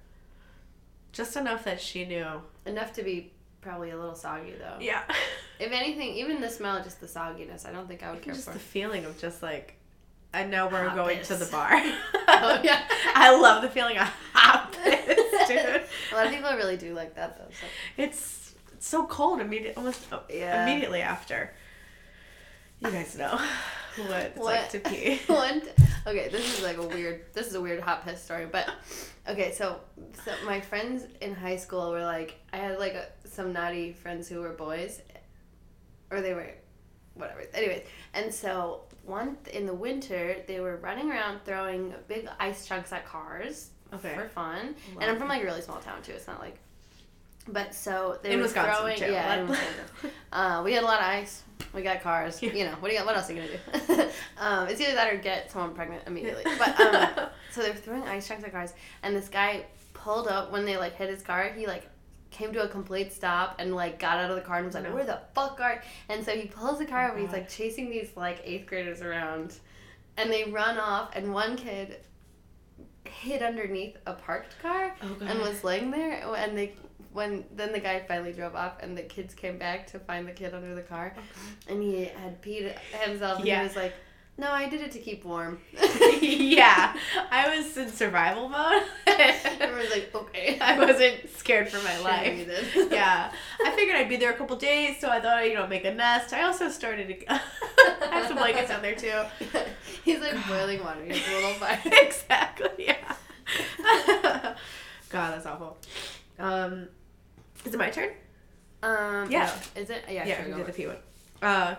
just 1.12 1.36
enough 1.36 1.64
that 1.66 1.80
she 1.82 2.06
knew. 2.06 2.26
Enough 2.66 2.94
to 2.94 3.04
be 3.04 3.32
probably 3.62 3.92
a 3.92 3.98
little 3.98 4.16
soggy 4.16 4.54
though. 4.58 4.78
Yeah. 4.80 5.04
If 5.60 5.72
anything, 5.72 6.16
even 6.16 6.42
the 6.42 6.50
smell, 6.50 6.82
just 6.82 7.00
the 7.00 7.06
sogginess, 7.06 7.68
I 7.68 7.72
don't 7.72 7.88
think 7.88 8.02
I 8.02 8.10
would 8.12 8.24
care 8.24 8.34
just 8.34 8.48
for. 8.48 8.54
the 8.54 8.58
feeling 8.60 9.06
of 9.06 9.20
just 9.22 9.44
like 9.44 9.76
I 10.34 10.44
know 10.44 10.66
we're 10.66 10.88
Hot 10.88 10.96
going 10.96 11.20
piss. 11.20 11.28
to 11.28 11.36
the 11.36 11.46
bar. 11.52 11.70
Oh, 11.74 12.60
yeah. 12.64 12.82
I 13.14 13.36
love 13.40 13.62
the 13.62 13.70
feeling 13.70 13.98
of 14.00 14.08
hot 14.34 14.72
piss, 14.72 15.11
dude. 15.48 15.84
A 16.12 16.16
lot 16.16 16.26
of 16.28 16.32
people 16.32 16.52
really 16.56 16.78
do 16.78 16.94
like 16.94 17.16
that 17.16 17.38
though. 17.38 17.50
So. 17.50 17.66
It's, 17.98 18.56
it's 18.74 18.88
so 18.88 19.06
cold 19.06 19.42
immediately, 19.42 19.76
almost 19.78 20.12
uh, 20.12 20.20
Yeah. 20.30 20.64
immediately 20.68 21.02
after. 21.02 21.54
You 22.80 22.90
guys 22.90 23.16
know 23.16 23.40
what 24.08 24.22
it's 24.22 24.38
like 24.40 24.70
to 24.70 24.80
pee. 24.80 25.20
One, 25.28 25.62
okay, 26.08 26.30
this 26.30 26.58
is 26.58 26.64
like 26.64 26.78
a 26.78 26.84
weird. 26.88 27.26
This 27.34 27.46
is 27.48 27.54
a 27.56 27.62
weird 27.62 27.80
hot 27.82 28.04
piss 28.06 28.24
story, 28.24 28.48
but 28.52 28.68
okay. 29.28 29.52
So, 29.52 29.80
so 30.26 30.32
my 30.48 30.60
friends 30.60 31.04
in 31.22 31.36
high 31.36 31.58
school 31.58 31.92
were 31.92 32.04
like, 32.04 32.40
I 32.52 32.58
had 32.58 32.80
like 32.80 32.94
a, 32.94 33.06
some 33.28 33.54
naughty 33.54 33.94
friends 33.94 34.28
who 34.28 34.42
were 34.42 34.54
boys, 34.54 35.00
or 36.10 36.22
they 36.22 36.34
were, 36.34 36.50
whatever. 37.14 37.44
Anyways, 37.54 37.84
and 38.16 38.34
so 38.34 38.86
one 39.04 39.38
in 39.54 39.68
the 39.68 39.74
winter 39.76 40.38
they 40.48 40.60
were 40.60 40.78
running 40.78 41.12
around 41.12 41.40
throwing 41.46 41.94
big 42.08 42.28
ice 42.40 42.68
chunks 42.68 42.92
at 42.92 43.06
cars 43.06 43.70
Okay. 43.94 44.16
for 44.16 44.28
fun. 44.30 44.68
Love 44.68 44.76
and 45.02 45.12
I'm 45.12 45.18
from 45.18 45.28
like 45.30 45.42
a 45.42 45.46
really 45.46 45.62
small 45.62 45.80
town 45.80 46.02
too. 46.02 46.14
It's 46.14 46.28
not 46.28 46.40
like. 46.40 46.58
But 47.48 47.74
so 47.74 48.20
they 48.22 48.32
In 48.34 48.38
were 48.38 48.44
Wisconsin, 48.44 48.76
throwing, 48.76 48.98
too. 49.00 49.06
yeah, 49.12 49.36
in 49.42 49.48
Wisconsin. 49.48 49.84
Uh, 50.32 50.62
we 50.64 50.74
had 50.74 50.84
a 50.84 50.86
lot 50.86 51.00
of 51.00 51.06
ice. 51.08 51.44
We 51.74 51.82
got 51.82 52.02
cars. 52.02 52.42
Yeah. 52.42 52.54
You 52.54 52.64
know, 52.66 52.72
what 52.80 52.90
do 52.90 52.96
you? 52.96 53.04
What 53.04 53.16
else 53.18 53.30
are 53.30 53.34
you 53.34 53.42
gonna 53.42 53.88
do? 53.98 54.04
um, 54.38 54.68
it's 54.70 54.80
either 54.80 54.94
that 54.94 55.12
or 55.14 55.18
get 55.18 55.52
someone 55.52 55.74
pregnant 55.74 56.04
immediately. 56.08 56.44
But 56.58 56.80
um, 56.80 57.28
so 57.52 57.62
they 57.64 57.70
were 57.70 57.76
throwing 57.76 58.04
ice 58.04 58.28
chunks 58.28 58.44
at 58.44 58.52
cars, 58.52 58.74
and 59.04 59.16
this 59.16 59.28
guy 59.28 59.66
pulled 59.94 60.28
up 60.28 60.52
when 60.52 60.66
they 60.66 60.78
like 60.78 60.96
hit 60.96 61.10
his 61.10 61.22
car. 61.22 61.52
He 61.56 61.68
like 61.68 61.88
came 62.30 62.54
to 62.54 62.64
a 62.64 62.68
complete 62.68 63.12
stop 63.12 63.56
and 63.60 63.76
like 63.76 64.00
got 64.00 64.18
out 64.20 64.30
of 64.30 64.36
the 64.38 64.42
car 64.42 64.58
and 64.58 64.66
was 64.66 64.76
like, 64.76 64.84
No. 64.86 64.94
"Where 64.94 65.04
the 65.06 65.20
fuck 65.36 65.60
are?" 65.60 65.82
And 66.10 66.24
so 66.24 66.32
he 66.32 66.48
pulls 66.48 66.78
the 66.80 66.86
car 66.86 67.08
Oh, 67.10 67.12
over. 67.12 67.20
He's 67.20 67.32
like 67.32 67.50
chasing 67.50 67.90
these 67.90 68.10
like 68.16 68.40
eighth 68.46 68.68
graders 68.68 69.02
around, 69.02 69.56
and 70.18 70.32
they 70.32 70.46
run 70.46 70.78
off. 70.78 71.10
And 71.16 71.34
one 71.34 71.56
kid 71.58 71.98
hid 73.06 73.42
underneath 73.42 73.98
a 74.06 74.14
parked 74.14 74.62
car 74.62 74.96
Oh, 75.02 75.18
and 75.26 75.40
was 75.40 75.64
laying 75.64 75.92
there. 75.92 76.22
Oh, 76.26 76.34
and 76.34 76.58
they 76.58 76.74
when 77.14 77.44
then 77.56 77.74
the 77.74 77.80
guy 77.80 78.00
finally 78.08 78.32
drove 78.32 78.56
off 78.56 78.74
and 78.82 78.98
the 78.98 79.02
kids 79.02 79.34
came 79.34 79.58
back 79.58 79.86
to 79.88 80.00
find 80.00 80.28
the 80.28 80.32
kid 80.32 80.54
under 80.54 80.74
the 80.76 80.82
car. 80.82 81.14
Oh, 81.18 81.22
and 81.68 81.82
he 81.84 82.06
had 82.06 82.42
peed 82.42 82.74
himself 83.04 83.40
and 83.40 83.48
Yeah. 83.48 83.62
he 83.62 83.68
was 83.68 83.76
like 83.76 83.94
no 84.38 84.50
i 84.50 84.68
did 84.70 84.80
it 84.82 84.92
to 84.92 85.00
keep 85.00 85.26
warm. 85.26 85.60
Yeah, 86.22 86.96
I 87.32 87.56
was 87.58 87.76
in 87.78 87.90
survival 87.92 88.48
mode. 88.50 88.84
everyone's 89.08 89.90
like 89.92 90.14
okay. 90.14 90.58
I 90.60 90.78
wasn't 90.78 91.30
scared 91.36 91.70
for 91.70 91.82
my 91.84 91.98
life. 92.00 92.48
yeah, 92.92 93.32
I 93.66 93.72
figured 93.72 93.96
I'd 93.98 94.08
be 94.10 94.18
there 94.18 94.32
a 94.32 94.36
couple 94.38 94.56
days, 94.58 95.00
so 95.00 95.10
I 95.10 95.20
thought 95.20 95.48
you 95.48 95.56
know 95.56 95.66
make 95.68 95.86
a 95.86 95.94
nest. 95.94 96.34
I 96.34 96.44
also 96.44 96.70
started 96.70 97.08
to 97.08 97.42
have 98.22 98.30
some 98.30 98.38
blankets 98.38 98.72
out 98.72 98.82
there 98.82 98.96
too. 98.96 99.22
he's 100.04 100.20
like 100.20 100.36
boiling 100.48 100.84
water 100.84 101.04
He's 101.06 101.28
a 101.28 101.32
little 101.36 101.54
fire 101.54 101.80
exactly. 101.86 102.70
Yeah. 102.78 103.16
God, 105.10 105.34
that's 105.34 105.46
awful. 105.46 105.78
Um, 106.40 106.88
is 107.66 107.74
it 107.74 107.78
my 107.78 107.90
turn? 107.90 108.10
um 108.84 109.30
Yeah. 109.30 109.46
no. 109.76 109.82
is 109.82 109.90
it 109.90 110.04
yeah, 110.10 110.26
yeah, 110.26 110.38
sure, 110.44 110.46
we 110.52 110.54
did 110.54 110.62
the 110.62 110.64
for 110.66 110.70
it. 110.72 110.76
P 110.76 110.88
one. 110.88 110.98
Uh, 111.42 111.76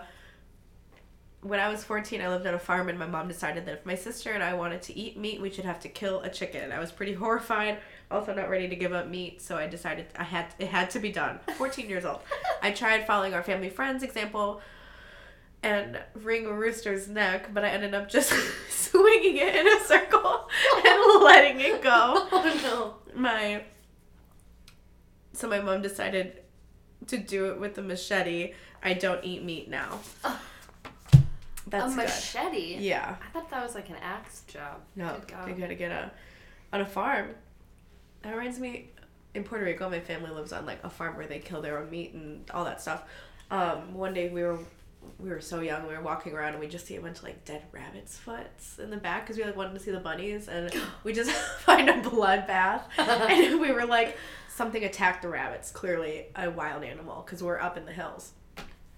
when 1.43 1.59
I 1.59 1.67
was 1.67 1.83
14, 1.83 2.21
I 2.21 2.29
lived 2.29 2.47
on 2.47 2.53
a 2.53 2.59
farm, 2.59 2.87
and 2.89 2.97
my 2.97 3.05
mom 3.05 3.27
decided 3.27 3.65
that 3.65 3.73
if 3.73 3.85
my 3.85 3.95
sister 3.95 4.31
and 4.31 4.41
I 4.41 4.53
wanted 4.53 4.81
to 4.83 4.97
eat 4.97 5.17
meat, 5.17 5.41
we 5.41 5.49
should 5.49 5.65
have 5.65 5.79
to 5.81 5.89
kill 5.89 6.21
a 6.21 6.29
chicken. 6.29 6.71
I 6.71 6.79
was 6.79 6.91
pretty 6.91 7.13
horrified, 7.13 7.79
also 8.09 8.33
not 8.33 8.49
ready 8.49 8.69
to 8.69 8.75
give 8.75 8.93
up 8.93 9.07
meat, 9.07 9.41
so 9.41 9.57
I 9.57 9.67
decided 9.67 10.05
I 10.15 10.23
had 10.23 10.45
it 10.57 10.69
had 10.69 10.89
to 10.91 10.99
be 10.99 11.11
done. 11.11 11.39
14 11.57 11.89
years 11.89 12.05
old. 12.05 12.21
I 12.61 12.71
tried 12.71 13.05
following 13.05 13.33
our 13.33 13.43
family 13.43 13.69
friends 13.69 14.03
example 14.03 14.61
and 15.63 15.97
wring 16.13 16.45
a 16.45 16.53
rooster's 16.53 17.07
neck, 17.07 17.53
but 17.53 17.63
I 17.63 17.69
ended 17.69 17.95
up 17.95 18.09
just 18.09 18.31
swinging 18.69 19.37
it 19.37 19.55
in 19.55 19.67
a 19.67 19.79
circle 19.81 20.49
and 20.85 21.23
letting 21.23 21.59
it 21.61 21.81
go. 21.81 22.27
Oh 22.31 22.59
no. 22.63 23.19
My 23.19 23.63
so 25.33 25.47
my 25.47 25.59
mom 25.59 25.81
decided 25.81 26.41
to 27.07 27.17
do 27.17 27.51
it 27.51 27.59
with 27.59 27.77
a 27.77 27.81
machete. 27.81 28.53
I 28.83 28.93
don't 28.93 29.23
eat 29.23 29.43
meat 29.43 29.69
now. 29.69 29.99
no. 30.23 30.35
That's 31.67 31.93
a 31.93 31.95
good. 31.95 32.05
machete. 32.05 32.77
Yeah. 32.79 33.15
I 33.21 33.29
thought 33.31 33.49
that 33.49 33.63
was 33.63 33.75
like 33.75 33.89
an 33.89 33.95
axe 34.01 34.41
job. 34.47 34.81
No, 34.95 35.15
God. 35.27 35.57
gotta 35.57 35.75
get 35.75 35.91
a 35.91 36.11
on 36.71 36.81
a 36.81 36.85
farm. 36.85 37.29
That 38.23 38.35
reminds 38.35 38.59
me, 38.59 38.89
in 39.33 39.43
Puerto 39.43 39.65
Rico, 39.65 39.89
my 39.89 39.99
family 39.99 40.31
lives 40.31 40.53
on 40.53 40.65
like 40.65 40.83
a 40.83 40.89
farm 40.89 41.15
where 41.17 41.27
they 41.27 41.39
kill 41.39 41.61
their 41.61 41.79
own 41.79 41.89
meat 41.89 42.13
and 42.13 42.49
all 42.51 42.65
that 42.65 42.81
stuff. 42.81 43.03
Um, 43.51 43.93
one 43.93 44.13
day 44.13 44.29
we 44.29 44.43
were 44.43 44.59
we 45.19 45.29
were 45.29 45.41
so 45.41 45.61
young, 45.61 45.87
we 45.87 45.93
were 45.93 46.01
walking 46.01 46.33
around 46.33 46.53
and 46.53 46.59
we 46.59 46.67
just 46.67 46.85
see 46.85 46.95
a 46.95 47.01
bunch 47.01 47.17
of 47.17 47.23
like 47.23 47.45
dead 47.45 47.63
rabbits' 47.71 48.17
foots 48.17 48.79
in 48.79 48.89
the 48.89 48.97
back 48.97 49.23
because 49.23 49.37
we 49.37 49.43
like 49.43 49.55
wanted 49.55 49.73
to 49.73 49.79
see 49.79 49.91
the 49.91 49.99
bunnies 49.99 50.47
and 50.47 50.73
we 51.03 51.13
just 51.13 51.31
find 51.59 51.89
a 51.89 52.01
bloodbath 52.01 52.83
and 52.97 53.59
we 53.59 53.71
were 53.71 53.85
like 53.85 54.17
something 54.49 54.83
attacked 54.83 55.21
the 55.21 55.29
rabbits. 55.29 55.71
Clearly 55.71 56.27
a 56.35 56.49
wild 56.49 56.83
animal 56.83 57.23
because 57.25 57.43
we're 57.43 57.59
up 57.59 57.77
in 57.77 57.85
the 57.85 57.93
hills. 57.93 58.33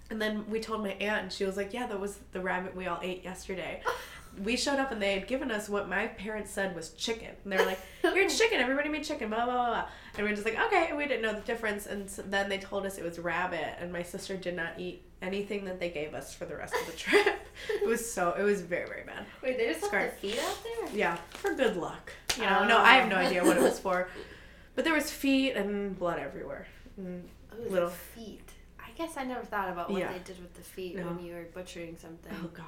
And 0.09 0.21
then 0.21 0.47
we 0.49 0.59
told 0.59 0.83
my 0.83 0.91
aunt, 0.91 1.23
and 1.23 1.33
she 1.33 1.45
was 1.45 1.57
like, 1.57 1.73
"Yeah, 1.73 1.87
that 1.87 1.99
was 1.99 2.19
the 2.31 2.39
rabbit 2.39 2.75
we 2.75 2.85
all 2.85 2.99
ate 3.01 3.23
yesterday." 3.23 3.81
we 4.43 4.57
showed 4.57 4.79
up, 4.79 4.91
and 4.91 5.01
they 5.01 5.13
had 5.13 5.27
given 5.27 5.51
us 5.51 5.69
what 5.69 5.87
my 5.89 6.07
parents 6.07 6.51
said 6.51 6.75
was 6.75 6.89
chicken. 6.91 7.29
And 7.43 7.53
they 7.53 7.57
were 7.57 7.65
like, 7.65 7.79
"Here's 8.01 8.37
chicken. 8.39 8.59
Everybody 8.59 8.89
made 8.89 9.03
chicken." 9.03 9.29
Blah 9.29 9.45
blah 9.45 9.53
blah. 9.53 9.65
blah. 9.67 9.85
And 10.17 10.23
we 10.23 10.29
were 10.29 10.35
just 10.35 10.45
like, 10.45 10.59
"Okay." 10.67 10.87
And 10.89 10.97
we 10.97 11.05
didn't 11.07 11.21
know 11.21 11.33
the 11.33 11.41
difference. 11.41 11.85
And 11.87 12.09
so 12.09 12.21
then 12.23 12.49
they 12.49 12.57
told 12.57 12.85
us 12.85 12.97
it 12.97 13.03
was 13.03 13.19
rabbit, 13.19 13.75
and 13.79 13.91
my 13.93 14.03
sister 14.03 14.35
did 14.37 14.55
not 14.55 14.79
eat 14.79 15.03
anything 15.21 15.65
that 15.65 15.79
they 15.79 15.89
gave 15.89 16.13
us 16.13 16.33
for 16.33 16.45
the 16.45 16.55
rest 16.55 16.73
of 16.79 16.85
the 16.85 16.93
trip. 16.97 17.35
it 17.69 17.87
was 17.87 18.11
so. 18.11 18.33
It 18.37 18.43
was 18.43 18.61
very 18.61 18.87
very 18.87 19.03
bad. 19.05 19.25
Wait, 19.41 19.57
they 19.57 19.67
just 19.67 19.81
left 19.81 19.93
Skirt. 19.93 20.21
the 20.21 20.27
feet 20.31 20.39
out 20.43 20.57
there? 20.63 20.95
Yeah, 20.97 21.15
for 21.29 21.53
good 21.53 21.77
luck. 21.77 22.11
You 22.37 22.43
know, 22.43 22.65
no, 22.67 22.77
I 22.79 22.95
have 22.95 23.09
no 23.09 23.15
Oh. 23.15 23.19
idea 23.19 23.43
what 23.45 23.55
it 23.57 23.63
was 23.63 23.79
for, 23.79 24.09
but 24.75 24.83
there 24.83 24.93
was 24.93 25.09
feet 25.11 25.53
and 25.55 25.97
blood 25.97 26.19
everywhere. 26.19 26.67
Mm, 26.99 27.21
Ooh, 27.65 27.69
Little- 27.69 27.89
feet. 27.89 28.41
I 28.77 28.89
guess 28.97 29.17
I 29.17 29.23
never 29.23 29.43
thought 29.45 29.69
about 29.69 29.89
what 29.89 29.99
Yeah. 29.99 30.11
they 30.11 30.19
did 30.19 30.39
with 30.41 30.53
the 30.53 30.61
feet 30.61 30.95
No. 30.97 31.03
when 31.07 31.25
you 31.25 31.33
were 31.33 31.43
butchering 31.53 31.97
something. 31.97 32.31
Oh 32.43 32.47
God. 32.53 32.65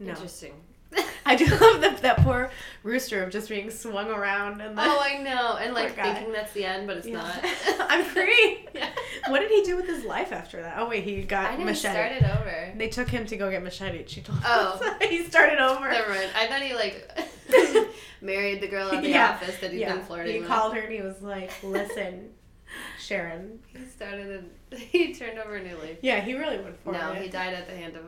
No. 0.00 0.10
Interesting. 0.10 0.54
I 1.26 1.36
do 1.36 1.44
love 1.46 1.80
that 1.82 1.98
that 2.02 2.16
poor 2.22 2.50
rooster 2.82 3.22
of 3.22 3.30
just 3.30 3.48
being 3.48 3.70
swung 3.70 4.10
around 4.10 4.60
and 4.60 4.76
the, 4.76 4.82
oh, 4.82 4.98
I 5.00 5.18
know. 5.22 5.56
And 5.56 5.72
like 5.72 5.94
thinking 5.94 6.32
that's 6.32 6.52
the 6.52 6.64
end, 6.64 6.88
but 6.88 6.96
it's 6.96 7.06
Yeah. 7.06 7.18
not. 7.18 7.44
I'm 7.90 8.04
free. 8.04 8.66
Yeah. 8.74 8.88
What 9.28 9.40
did 9.40 9.50
he 9.50 9.62
do 9.62 9.76
with 9.76 9.86
his 9.86 10.04
life 10.04 10.32
after 10.32 10.62
that? 10.62 10.76
Oh 10.78 10.88
wait, 10.88 11.04
he 11.04 11.18
I 11.18 11.22
got 11.22 11.50
didn't 11.52 11.66
machete. 11.66 11.92
start 11.94 12.12
it 12.12 12.22
over. 12.24 12.72
They 12.76 12.88
took 12.88 13.08
him 13.08 13.26
to 13.26 13.36
go 13.36 13.50
get 13.50 13.62
machete. 13.62 14.04
She 14.06 14.20
told 14.22 14.38
Oh. 14.44 14.80
us 14.82 15.08
he 15.08 15.22
started 15.24 15.58
over. 15.60 15.88
Never 15.90 16.08
mind. 16.08 16.30
I 16.34 16.46
thought 16.46 16.62
he 16.62 16.74
like 16.74 17.08
married 18.22 18.60
the 18.60 18.68
girl 18.68 18.90
at 18.90 19.02
the 19.02 19.08
Yeah. 19.10 19.30
office 19.30 19.58
that 19.58 19.70
he's 19.72 19.80
yeah, 19.80 19.94
been 19.96 20.04
flirting 20.04 20.26
with. 20.26 20.34
he 20.34 20.40
with. 20.40 20.48
called 20.48 20.74
her 20.74 20.80
and 20.80 20.92
he 20.92 21.02
was 21.02 21.20
like, 21.20 21.50
"Listen, 21.62 22.30
Sharon." 22.98 23.60
He 23.66 23.84
started 23.84 24.44
and 24.70 24.80
he 24.80 25.14
turned 25.14 25.38
over 25.38 25.56
a 25.56 25.62
new 25.62 25.76
leaf. 25.78 25.98
Yeah, 26.02 26.20
he 26.20 26.34
really 26.34 26.58
went 26.58 26.82
for 26.82 26.92
No, 26.92 27.10
it. 27.10 27.14
No, 27.14 27.20
he 27.20 27.28
died 27.28 27.54
at 27.54 27.66
the 27.68 27.74
hand 27.76 27.96
of. 27.96 28.04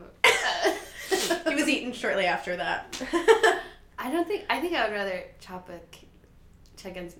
he 1.49 1.55
was 1.55 1.67
eaten 1.69 1.91
shortly 1.93 2.25
after 2.25 2.55
that. 2.55 3.01
I 3.99 4.11
don't 4.11 4.27
think. 4.27 4.45
I 4.49 4.59
think 4.59 4.73
I 4.75 4.87
would 4.87 4.93
rather 4.95 5.23
chop 5.39 5.69
a 5.69 5.79
chicken's 6.75 7.15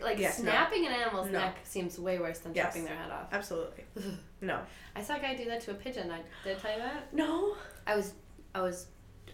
like 0.00 0.18
Yes, 0.18 0.38
no. 0.38 0.50
snapping 0.50 0.86
an 0.86 0.92
animal's 0.92 1.26
No. 1.30 1.40
neck 1.40 1.58
seems 1.64 1.98
way 1.98 2.18
worse 2.18 2.38
than 2.38 2.54
Yes. 2.54 2.66
chopping 2.68 2.84
their 2.84 2.96
head 2.96 3.10
off. 3.10 3.28
Absolutely. 3.32 3.84
No. 4.40 4.58
I 4.96 5.02
saw 5.02 5.16
a 5.16 5.20
guy 5.20 5.36
do 5.36 5.44
that 5.44 5.60
to 5.62 5.70
a 5.70 5.74
pigeon. 5.74 6.10
I 6.10 6.18
did 6.42 6.56
I 6.56 6.60
tell 6.60 6.72
you 6.72 6.78
that. 6.78 7.14
No. 7.14 7.54
I 7.86 7.94
was, 7.94 8.14
I 8.56 8.60
was, 8.60 8.86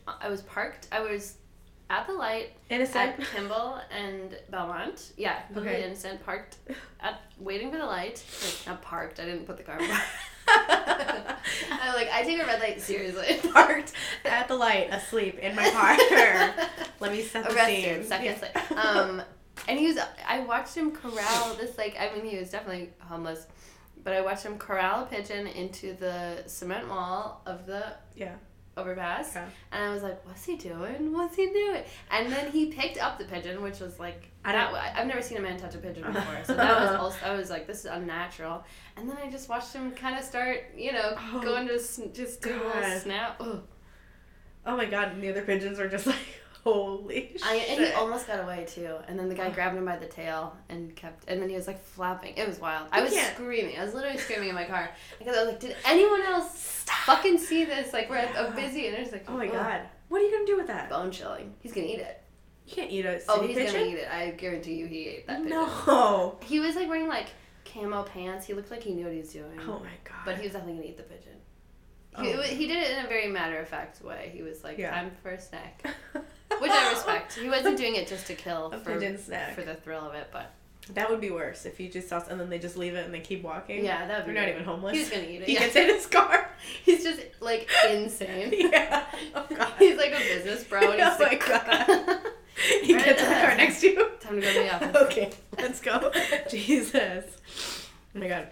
I 0.07 0.29
was 0.29 0.43
parked. 0.43 0.87
I 0.93 1.01
was 1.01 1.37
at 1.89 2.07
the 2.07 2.13
light 2.13 2.51
Innocent. 2.69 3.19
at 3.19 3.27
Kimball 3.35 3.81
and 3.91 4.39
Belmont. 4.51 5.13
Yeah, 5.17 5.41
completely 5.47 5.77
Okay. 5.77 5.85
innocent. 5.87 6.23
Parked 6.27 6.57
at 7.01 7.23
waiting 7.39 7.71
for 7.71 7.79
the 7.79 7.87
light. 7.87 8.23
Like, 8.45 8.67
not 8.67 8.83
parked. 8.83 9.19
I 9.19 9.25
didn't 9.25 9.47
put 9.47 9.57
the 9.57 9.63
car. 9.63 9.79
Park. 10.49 11.95
Like 11.99 12.11
I 12.13 12.23
take 12.23 12.41
a 12.41 12.47
red 12.47 12.61
light 12.61 12.81
seriously. 12.81 13.41
Parked 13.53 13.93
at 14.25 14.49
the 14.49 14.55
light, 14.55 14.89
asleep 14.93 15.39
in 15.39 15.57
my 15.57 15.69
car. 15.71 15.97
Let 17.01 17.13
me 17.13 17.23
set 17.23 17.49
the 17.49 17.55
Arrested, 17.55 18.03
scene. 18.03 18.05
second 18.05 18.51
Yeah. 18.55 18.63
Um, 18.79 19.23
and 19.67 19.79
he 19.79 19.89
was. 19.89 19.99
I 20.27 20.41
watched 20.41 20.77
him 20.77 20.93
corral 20.93 21.55
this. 21.55 21.77
Like 21.77 21.97
I 21.99 22.15
mean, 22.15 22.25
he 22.25 22.39
was 22.39 22.51
definitely 22.51 22.91
homeless, 23.01 23.47
but 24.05 24.13
I 24.13 24.21
watched 24.21 24.45
him 24.45 24.59
corral 24.59 25.03
a 25.03 25.07
pigeon 25.07 25.47
into 25.49 25.95
the 25.95 26.45
cement 26.47 26.89
wall 26.89 27.43
of 27.47 27.67
the 27.67 27.95
yeah. 28.15 28.37
Overpass, 28.79 29.37
Okay. 29.37 29.45
and 29.73 29.85
I 29.85 29.93
was 29.93 30.03
like, 30.03 30.25
"What's 30.27 30.45
he 30.45 30.57
doing? 30.57 31.13
What's 31.13 31.37
he 31.37 31.47
doing?" 31.49 31.83
And 32.11 32.33
then 32.33 32.51
he 32.51 32.67
picked 32.67 32.99
up 32.99 33.19
the 33.19 33.25
pigeon, 33.25 33.61
which 33.63 33.81
was 33.81 33.99
like 33.99 34.31
I 34.45 34.53
that. 34.53 34.65
don't- 34.65 34.73
wa- 34.73 34.91
I've 34.95 35.07
never 35.07 35.21
seen 35.23 35.39
a 35.39 35.41
man 35.41 35.59
touch 35.59 35.75
a 35.75 35.79
pigeon 35.79 36.05
before, 36.13 36.45
so 36.45 36.55
that 36.55 36.81
was 36.81 36.91
also. 37.01 37.19
I 37.27 37.35
was 37.37 37.51
like, 37.51 37.67
"This 37.67 37.81
is 37.81 37.87
unnatural." 37.87 38.65
And 38.97 39.09
then 39.09 39.17
I 39.23 39.31
just 39.31 39.49
watched 39.49 39.73
him 39.73 39.91
kind 39.93 40.19
of 40.19 40.25
start, 40.25 40.65
you 40.77 40.93
know, 40.93 41.15
Oh, 41.17 41.41
go 41.43 41.57
into 41.57 41.79
sn- 41.79 42.13
just 42.13 42.41
do 42.43 42.51
a 42.55 42.65
little 42.67 42.99
snap. 43.01 43.37
Ugh. 43.41 43.63
Oh 44.67 44.77
my 44.77 44.85
god, 44.87 45.13
and 45.13 45.23
the 45.23 45.31
other 45.31 45.43
pigeons 45.43 45.79
were 45.79 45.89
just 45.89 46.07
like, 46.07 46.17
holy 46.73 47.37
I, 47.45 47.59
shit. 47.59 47.71
and 47.71 47.87
he 47.87 47.93
almost 47.93 48.27
got 48.27 48.41
away 48.41 48.67
too. 48.69 48.97
And 49.07 49.19
then 49.19 49.29
the 49.29 49.35
guy 49.35 49.49
oh. 49.49 49.51
grabbed 49.53 49.77
him 49.77 49.85
by 49.85 49.97
the 49.97 50.07
tail 50.07 50.57
and 50.69 50.95
kept. 50.97 51.29
And 51.29 51.41
then 51.41 51.49
he 51.49 51.57
was 51.57 51.67
like 51.67 51.83
flapping. 51.83 52.35
It 52.37 52.47
was 52.47 52.59
wild. 52.59 52.89
I 52.93 53.03
was 53.03 53.15
screaming. 53.15 53.79
I 53.79 53.85
was 53.85 53.95
literally 53.95 54.19
screaming 54.19 54.49
in 54.51 54.55
my 54.55 54.65
car 54.65 54.91
because 55.19 55.37
I 55.37 55.45
was 55.45 55.53
like, 55.53 55.61
"Did 55.61 55.77
anyone 55.85 56.23
else 56.23 56.85
fucking 57.05 57.39
see 57.39 57.65
this? 57.65 57.93
Like 57.93 58.09
we're 58.11 58.17
at 58.17 58.35
a 58.37 58.53
busy." 58.53 58.87
And 58.87 58.97
it's 58.97 59.13
like, 59.13 59.25
oh 59.29 59.37
my 59.37 59.47
ugh. 59.47 59.53
god. 59.53 59.81
What 60.09 60.21
are 60.21 60.25
you 60.25 60.33
gonna 60.33 60.47
do 60.47 60.57
with 60.57 60.67
that? 60.69 60.89
bone 60.89 61.11
chilling. 61.11 61.55
He's 61.61 61.73
gonna 61.73 61.87
eat 61.87 62.01
it. 62.01 62.23
You 62.67 62.75
can't 62.75 62.91
eat 62.91 63.07
a 63.07 63.15
oh, 63.15 63.19
city 63.19 63.25
Oh, 63.29 63.47
he's 63.47 63.57
pigeon? 63.57 63.75
gonna 63.75 63.87
eat 63.87 63.99
it. 63.99 64.09
I 64.11 64.31
guarantee 64.33 64.75
you, 64.75 64.87
he 64.87 65.09
ate 65.09 65.27
that 65.27 65.43
pigeon. 65.43 65.51
No. 65.51 66.39
He 66.45 66.61
was 66.61 66.77
like 66.77 66.89
wearing 66.89 67.09
like 67.09 67.29
camo 67.65 68.03
pants. 68.03 68.47
He 68.47 68.55
looked 68.55 68.71
like 68.71 68.83
he 68.83 68.93
knew 68.95 69.05
what 69.05 69.13
he 69.13 69.21
was 69.21 69.33
doing. 69.33 69.59
Oh 69.63 69.79
my 69.79 69.91
god. 70.05 70.25
But 70.25 70.37
he 70.37 70.43
was 70.43 70.53
definitely 70.53 70.75
gonna 70.75 70.89
eat 70.89 70.97
the 70.97 71.03
pigeon. 71.03 71.33
He, 72.21 72.35
Oh. 72.35 72.43
he 72.43 72.67
did 72.67 72.79
it 72.79 72.99
in 72.99 73.05
a 73.05 73.09
very 73.09 73.29
matter 73.29 73.59
of 73.61 73.69
fact 73.69 74.03
way. 74.03 74.31
He 74.35 74.43
was 74.43 74.65
like, 74.65 74.79
Yeah. 74.79 74.91
"Time 74.91 75.13
for 75.23 75.31
a 75.31 75.41
snack," 75.41 75.85
which 76.61 76.71
I 76.71 76.91
respect. 76.91 77.35
He 77.35 77.49
wasn't 77.49 77.77
doing 77.79 77.95
it 77.97 78.09
just 78.09 78.27
to 78.29 78.35
kill 78.35 78.67
a 78.73 78.79
for 78.79 78.95
pigeon 78.95 79.19
snack. 79.19 79.55
for 79.55 79.63
the 79.63 79.75
thrill 79.75 80.01
of 80.09 80.15
it, 80.15 80.29
but 80.33 80.53
That 80.95 81.11
would 81.11 81.21
be 81.21 81.31
worse 81.31 81.67
if 81.67 81.79
you 81.79 81.89
just 81.91 82.09
saw 82.09 82.23
and 82.31 82.41
then 82.41 82.49
they 82.49 82.59
just 82.59 82.77
leave 82.77 82.95
it 82.95 83.05
and 83.05 83.13
they 83.13 83.21
keep 83.21 83.43
walking. 83.43 83.85
yeah, 83.85 84.07
that 84.07 84.19
would 84.19 84.27
be. 84.27 84.33
They're 84.35 84.43
not 84.47 84.51
even 84.55 84.65
homeless. 84.65 84.97
He's 84.97 85.11
gonna 85.11 85.23
eat 85.25 85.43
it. 85.43 85.49
He 85.49 85.55
yeah. 85.55 85.61
gets 85.61 85.77
in 85.77 85.87
his 85.87 86.07
car. 86.07 86.51
He's 86.85 87.05
just 87.05 87.21
like 87.41 87.69
insane. 87.89 88.53
yeah. 88.73 89.05
Oh 89.35 89.47
god. 89.49 89.73
He's 89.79 89.97
like 89.99 90.13
a 90.13 90.19
business 90.19 90.65
bro. 90.65 90.81
And 90.93 90.95
he's 90.95 91.03
Oh 91.03 91.19
my 91.19 91.25
like, 91.27 91.47
god. 91.47 92.21
he 92.83 92.95
gets 92.95 93.23
in 93.23 93.29
the 93.29 93.35
car 93.35 93.57
next 93.57 93.81
to 93.83 93.87
you. 93.89 94.11
Time 94.21 94.35
to 94.37 94.41
go 94.41 94.53
to 94.53 94.59
the 94.59 94.75
office. 94.75 94.97
Okay, 95.03 95.31
let's 95.59 95.81
go. 95.81 96.11
Jesus. 96.51 97.37
Oh 98.17 98.19
my 98.19 98.29
god. 98.29 98.49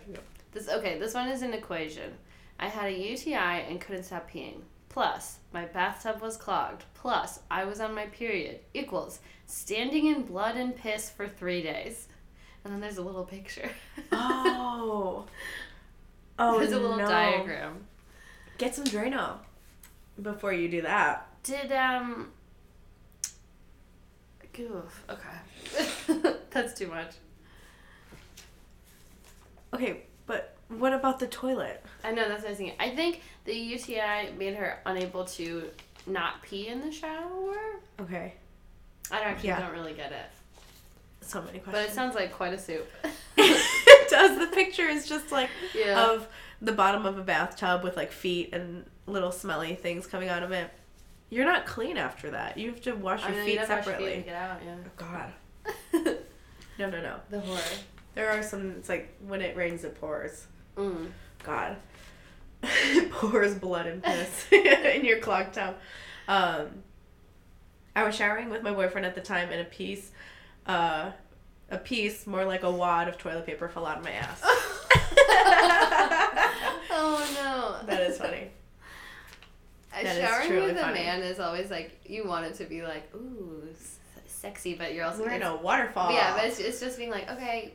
This 0.52 0.68
okay. 0.68 0.98
This 0.98 1.14
one 1.14 1.28
is 1.28 1.42
an 1.42 1.52
equation. 1.54 2.12
I 2.60 2.68
had 2.68 2.86
a 2.86 2.96
UTI 2.96 3.34
and 3.68 3.80
couldn't 3.80 4.04
stop 4.04 4.30
peeing. 4.30 4.60
Plus, 4.96 5.40
my 5.52 5.66
bathtub 5.66 6.22
was 6.22 6.38
clogged. 6.38 6.84
Plus, 6.94 7.40
I 7.50 7.66
was 7.66 7.80
on 7.80 7.94
my 7.94 8.06
period. 8.06 8.60
Equals 8.72 9.20
standing 9.44 10.06
in 10.06 10.22
blood 10.22 10.56
and 10.56 10.74
piss 10.74 11.10
for 11.10 11.28
three 11.28 11.62
days. 11.62 12.08
And 12.64 12.72
then 12.72 12.80
there's 12.80 12.96
a 12.96 13.02
little 13.02 13.26
picture. 13.26 13.68
Oh. 14.10 15.26
Oh 16.38 16.58
there's 16.58 16.72
a 16.72 16.78
little 16.78 16.98
no. 16.98 17.06
diagram. 17.06 17.86
Get 18.58 18.74
some 18.74 18.84
Drano 18.84 19.38
before 20.20 20.52
you 20.52 20.68
do 20.68 20.82
that. 20.82 21.28
Did 21.42 21.72
um. 21.72 22.30
Goof. 24.52 25.04
Okay. 25.08 26.34
That's 26.50 26.78
too 26.78 26.88
much. 26.88 27.12
Okay, 29.72 30.02
but 30.26 30.55
what 30.68 30.92
about 30.92 31.18
the 31.18 31.26
toilet? 31.26 31.84
I 32.04 32.12
know 32.12 32.28
that's 32.28 32.42
what 32.42 32.48
I 32.48 32.50
was 32.50 32.58
thinking. 32.58 32.76
I 32.80 32.90
think 32.90 33.22
the 33.44 33.54
UTI 33.54 34.32
made 34.36 34.54
her 34.54 34.80
unable 34.86 35.24
to 35.24 35.70
not 36.06 36.42
pee 36.42 36.68
in 36.68 36.80
the 36.80 36.90
shower. 36.92 37.56
Okay. 38.00 38.34
I 39.10 39.18
don't 39.18 39.26
actually 39.28 39.48
Yeah. 39.50 39.60
don't 39.60 39.72
really 39.72 39.92
get 39.94 40.12
it, 40.12 40.26
So 41.20 41.40
many 41.42 41.58
questions. 41.60 41.72
but 41.84 41.90
it 41.90 41.94
sounds 41.94 42.14
like 42.14 42.32
quite 42.32 42.52
a 42.52 42.58
soup. 42.58 42.86
it 43.36 44.10
does. 44.10 44.38
The 44.38 44.48
picture 44.54 44.86
is 44.88 45.08
just 45.08 45.30
like 45.32 45.50
yeah. 45.74 46.10
of 46.10 46.28
the 46.60 46.72
bottom 46.72 47.06
of 47.06 47.18
a 47.18 47.22
bathtub 47.22 47.84
with 47.84 47.96
like 47.96 48.10
feet 48.12 48.50
and 48.52 48.84
little 49.06 49.30
smelly 49.32 49.74
things 49.74 50.06
coming 50.06 50.28
out 50.28 50.42
of 50.42 50.50
it. 50.52 50.70
You're 51.30 51.44
not 51.44 51.66
clean 51.66 51.96
after 51.96 52.30
that. 52.30 52.56
You 52.56 52.70
have 52.70 52.80
to 52.82 52.92
wash 52.94 53.22
I 53.22 53.28
your 53.28 53.36
know, 53.36 53.42
you 53.42 53.46
feet 53.46 53.56
never 53.56 53.74
wash 53.76 53.86
your 53.86 53.94
feet 53.96 54.02
separately. 54.04 54.22
get 54.22 54.34
out. 54.36 54.60
Yeah. 54.64 54.76
Oh 54.84 54.90
God. 56.02 56.16
No, 56.78 56.90
no, 56.90 57.00
no. 57.00 57.16
the 57.30 57.40
horror. 57.40 57.60
There 58.14 58.30
are 58.30 58.42
some. 58.42 58.72
It's 58.72 58.88
like 58.90 59.16
when 59.26 59.40
it 59.40 59.56
rains, 59.56 59.82
it 59.82 59.98
pours. 59.98 60.46
Mm. 60.76 61.10
God. 61.42 61.76
it 62.62 63.10
pours 63.12 63.54
blood 63.54 63.86
and 63.86 64.02
piss 64.02 64.46
in 64.52 65.04
your 65.04 65.18
clogged 65.18 65.54
tub. 65.54 65.76
Um, 66.28 66.68
I 67.94 68.04
was 68.04 68.14
showering 68.14 68.50
with 68.50 68.62
my 68.62 68.72
boyfriend 68.72 69.06
at 69.06 69.14
the 69.14 69.20
time, 69.20 69.50
and 69.50 69.60
a 69.60 69.64
piece, 69.64 70.10
uh, 70.66 71.12
a 71.70 71.78
piece 71.78 72.26
more 72.26 72.44
like 72.44 72.62
a 72.62 72.70
wad 72.70 73.08
of 73.08 73.16
toilet 73.16 73.46
paper 73.46 73.68
fell 73.68 73.86
out 73.86 73.98
of 73.98 74.04
my 74.04 74.10
ass. 74.12 74.40
oh 76.90 77.30
no. 77.34 77.86
that 77.86 78.02
is 78.02 78.18
funny. 78.18 78.50
That 80.02 80.16
showering 80.16 80.62
with 80.62 80.76
a 80.76 80.92
man 80.92 81.22
is 81.22 81.40
always 81.40 81.70
like 81.70 81.98
you 82.04 82.26
want 82.26 82.44
it 82.44 82.54
to 82.56 82.64
be 82.64 82.82
like 82.82 83.08
ooh 83.14 83.62
sexy, 84.26 84.74
but 84.74 84.92
you're 84.92 85.04
also 85.06 85.22
We're 85.22 85.30
in 85.30 85.42
a 85.42 85.56
waterfall. 85.56 86.12
yeah, 86.12 86.36
but 86.36 86.44
it's, 86.44 86.58
it's 86.60 86.80
just 86.80 86.98
being 86.98 87.10
like 87.10 87.30
okay, 87.30 87.72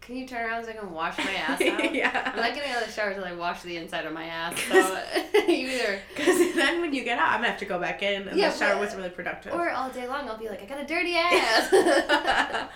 can 0.00 0.16
you 0.16 0.26
turn 0.26 0.44
around 0.48 0.64
so 0.64 0.70
I 0.70 0.74
can 0.74 0.90
wash 0.92 1.18
my 1.18 1.30
ass 1.34 1.60
out? 1.60 1.94
yeah. 1.94 2.32
I'm 2.34 2.36
not 2.40 2.54
getting 2.54 2.70
out 2.72 2.80
of 2.82 2.86
the 2.86 2.92
shower 2.92 3.12
till 3.14 3.24
I 3.24 3.32
wash 3.34 3.62
the 3.62 3.76
inside 3.76 4.06
of 4.06 4.12
my 4.12 4.24
ass. 4.24 4.58
So 4.68 4.74
you 5.48 5.68
either 5.68 6.00
Because 6.16 6.54
then 6.54 6.80
when 6.80 6.94
you 6.94 7.04
get 7.04 7.18
out, 7.18 7.28
I'm 7.30 7.38
gonna 7.38 7.48
have 7.50 7.58
to 7.60 7.64
go 7.66 7.78
back 7.78 8.02
in, 8.02 8.26
and 8.28 8.38
Yeah, 8.38 8.50
the 8.50 8.56
shower 8.58 8.74
but- 8.74 8.80
wasn't 8.80 8.98
really 8.98 9.10
productive. 9.10 9.52
or 9.52 9.70
all 9.70 9.90
day 9.90 10.06
long 10.08 10.28
I'll 10.28 10.38
be 10.38 10.48
like 10.48 10.62
I 10.62 10.66
got 10.66 10.80
a 10.80 10.86
dirty 10.86 11.14
ass. 11.16 12.68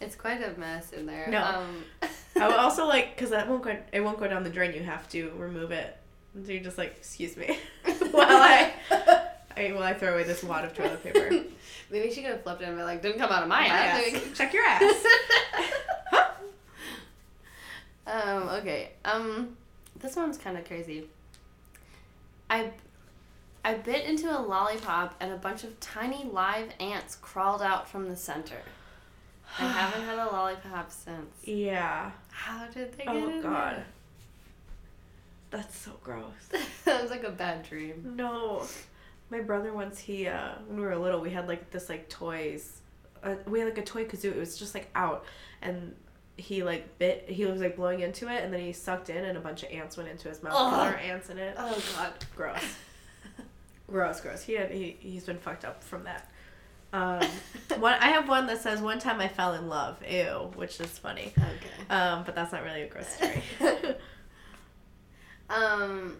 it's 0.00 0.16
quite 0.16 0.42
a 0.42 0.58
mess 0.58 0.92
in 0.92 1.06
there. 1.06 1.28
No. 1.28 1.42
Um, 1.42 1.84
I 2.36 2.46
would 2.48 2.56
also 2.56 2.86
like 2.86 3.14
because 3.14 3.30
that 3.30 3.48
won't 3.48 3.62
go. 3.62 3.76
It 3.92 4.00
won't 4.00 4.18
go 4.18 4.26
down 4.28 4.44
the 4.44 4.50
drain. 4.50 4.72
You 4.74 4.82
have 4.82 5.08
to 5.10 5.30
remove 5.36 5.70
it. 5.72 5.96
And 6.34 6.46
so 6.46 6.52
you're 6.52 6.62
just 6.62 6.78
like, 6.78 6.94
excuse 6.96 7.36
me, 7.36 7.58
while 8.12 8.26
I, 8.28 8.72
I 9.56 9.72
while 9.72 9.82
I 9.82 9.94
throw 9.94 10.14
away 10.14 10.22
this 10.24 10.42
wad 10.42 10.64
of 10.64 10.74
toilet 10.74 11.02
paper. 11.02 11.44
Maybe 11.90 12.10
she 12.12 12.22
could 12.22 12.30
have 12.32 12.42
flipped 12.42 12.62
it 12.62 12.66
and 12.68 12.76
been 12.76 12.84
like, 12.86 13.02
didn't 13.02 13.18
come 13.18 13.30
out 13.30 13.42
of 13.42 13.48
my, 13.48 13.60
My 13.60 13.74
ass. 13.76 14.14
ass. 14.14 14.22
Check 14.38 14.52
your 14.54 14.64
ass. 14.64 15.04
um, 18.06 18.48
okay. 18.48 18.90
Um, 19.04 19.56
this 19.98 20.16
one's 20.16 20.38
kind 20.38 20.56
of 20.56 20.64
crazy. 20.64 21.08
I, 22.48 22.70
I 23.64 23.74
bit 23.74 24.04
into 24.04 24.30
a 24.30 24.40
lollipop 24.40 25.14
and 25.20 25.32
a 25.32 25.36
bunch 25.36 25.64
of 25.64 25.78
tiny 25.80 26.24
live 26.24 26.68
ants 26.78 27.16
crawled 27.16 27.62
out 27.62 27.88
from 27.88 28.08
the 28.08 28.16
center. 28.16 28.62
I 29.58 29.66
haven't 29.66 30.02
had 30.06 30.18
a 30.18 30.26
lollipop 30.32 30.90
since. 30.92 31.34
Yeah. 31.44 32.12
How 32.30 32.66
did 32.66 32.92
they 32.92 33.04
get 33.04 33.14
Oh 33.16 33.28
in 33.28 33.42
God. 33.42 33.82
That's 35.50 35.76
so 35.76 35.92
gross. 36.04 36.32
there? 36.50 36.60
that 36.84 37.02
was 37.02 37.10
like 37.10 37.24
a 37.24 37.30
bad 37.30 37.64
dream. 37.68 38.14
No. 38.16 38.64
My 39.30 39.40
brother 39.40 39.72
once 39.72 39.98
he 39.98 40.26
uh 40.26 40.54
when 40.66 40.78
we 40.80 40.84
were 40.84 40.96
little 40.96 41.20
we 41.20 41.30
had 41.30 41.48
like 41.48 41.70
this 41.70 41.88
like 41.88 42.08
toys. 42.08 42.80
Uh, 43.22 43.34
we 43.46 43.60
had 43.60 43.68
like 43.68 43.78
a 43.78 43.82
toy 43.82 44.04
kazoo. 44.04 44.24
It 44.26 44.36
was 44.36 44.58
just 44.58 44.74
like 44.74 44.88
out. 44.94 45.24
And 45.62 45.94
he 46.36 46.62
like 46.62 46.98
bit 46.98 47.26
he 47.28 47.44
was 47.44 47.60
like 47.60 47.76
blowing 47.76 48.00
into 48.00 48.28
it 48.28 48.42
and 48.42 48.52
then 48.52 48.60
he 48.60 48.72
sucked 48.72 49.10
in 49.10 49.24
and 49.24 49.36
a 49.36 49.40
bunch 49.40 49.62
of 49.62 49.70
ants 49.70 49.96
went 49.96 50.08
into 50.08 50.28
his 50.28 50.42
mouth. 50.42 50.54
Ugh. 50.56 50.80
there 50.80 50.92
were 50.92 50.98
ants 50.98 51.28
in 51.30 51.38
it. 51.38 51.54
Oh 51.58 51.82
God. 51.96 52.12
gross. 52.36 52.76
Gross 53.88 54.20
gross. 54.20 54.42
He 54.42 54.52
had 54.54 54.70
he, 54.70 54.96
he's 55.00 55.24
been 55.24 55.38
fucked 55.38 55.64
up 55.64 55.82
from 55.82 56.04
that. 56.04 56.30
Um 56.92 57.22
one 57.80 57.94
I 57.94 58.08
have 58.08 58.28
one 58.28 58.46
that 58.46 58.60
says 58.62 58.80
one 58.80 58.98
time 58.98 59.20
I 59.20 59.28
fell 59.28 59.54
in 59.54 59.68
love. 59.68 59.98
Ew 60.08 60.50
which 60.56 60.80
is 60.80 60.98
funny. 60.98 61.32
Okay. 61.36 61.88
um 61.90 62.24
but 62.24 62.34
that's 62.34 62.52
not 62.52 62.64
really 62.64 62.82
a 62.82 62.88
gross 62.88 63.08
story. 63.08 63.42
Um, 65.50 66.18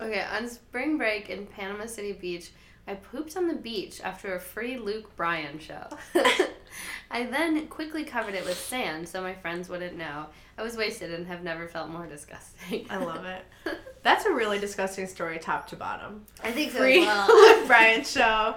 okay, 0.00 0.22
on 0.22 0.48
spring 0.48 0.98
break 0.98 1.30
in 1.30 1.46
Panama 1.46 1.86
City 1.86 2.12
Beach, 2.12 2.50
I 2.86 2.94
pooped 2.94 3.36
on 3.36 3.48
the 3.48 3.54
beach 3.54 4.00
after 4.02 4.34
a 4.34 4.40
free 4.40 4.76
Luke 4.76 5.14
Bryan 5.16 5.58
show. 5.58 5.86
I 7.10 7.24
then 7.24 7.66
quickly 7.68 8.04
covered 8.04 8.34
it 8.34 8.44
with 8.44 8.58
sand 8.58 9.08
so 9.08 9.22
my 9.22 9.34
friends 9.34 9.68
wouldn't 9.68 9.96
know. 9.96 10.26
I 10.58 10.62
was 10.62 10.76
wasted 10.76 11.12
and 11.12 11.26
have 11.26 11.42
never 11.42 11.66
felt 11.68 11.88
more 11.88 12.06
disgusting. 12.06 12.86
I 12.90 12.98
love 12.98 13.24
it 13.24 13.44
that's 14.04 14.26
a 14.26 14.32
really 14.32 14.60
disgusting 14.60 15.06
story 15.08 15.38
top 15.38 15.66
to 15.66 15.76
bottom 15.76 16.24
I 16.44 16.52
think 16.52 16.70
so 16.70 16.78
free 16.78 17.00
as 17.00 17.06
well. 17.06 17.28
Luke 17.58 17.66
Bryan 17.66 18.04
show, 18.04 18.54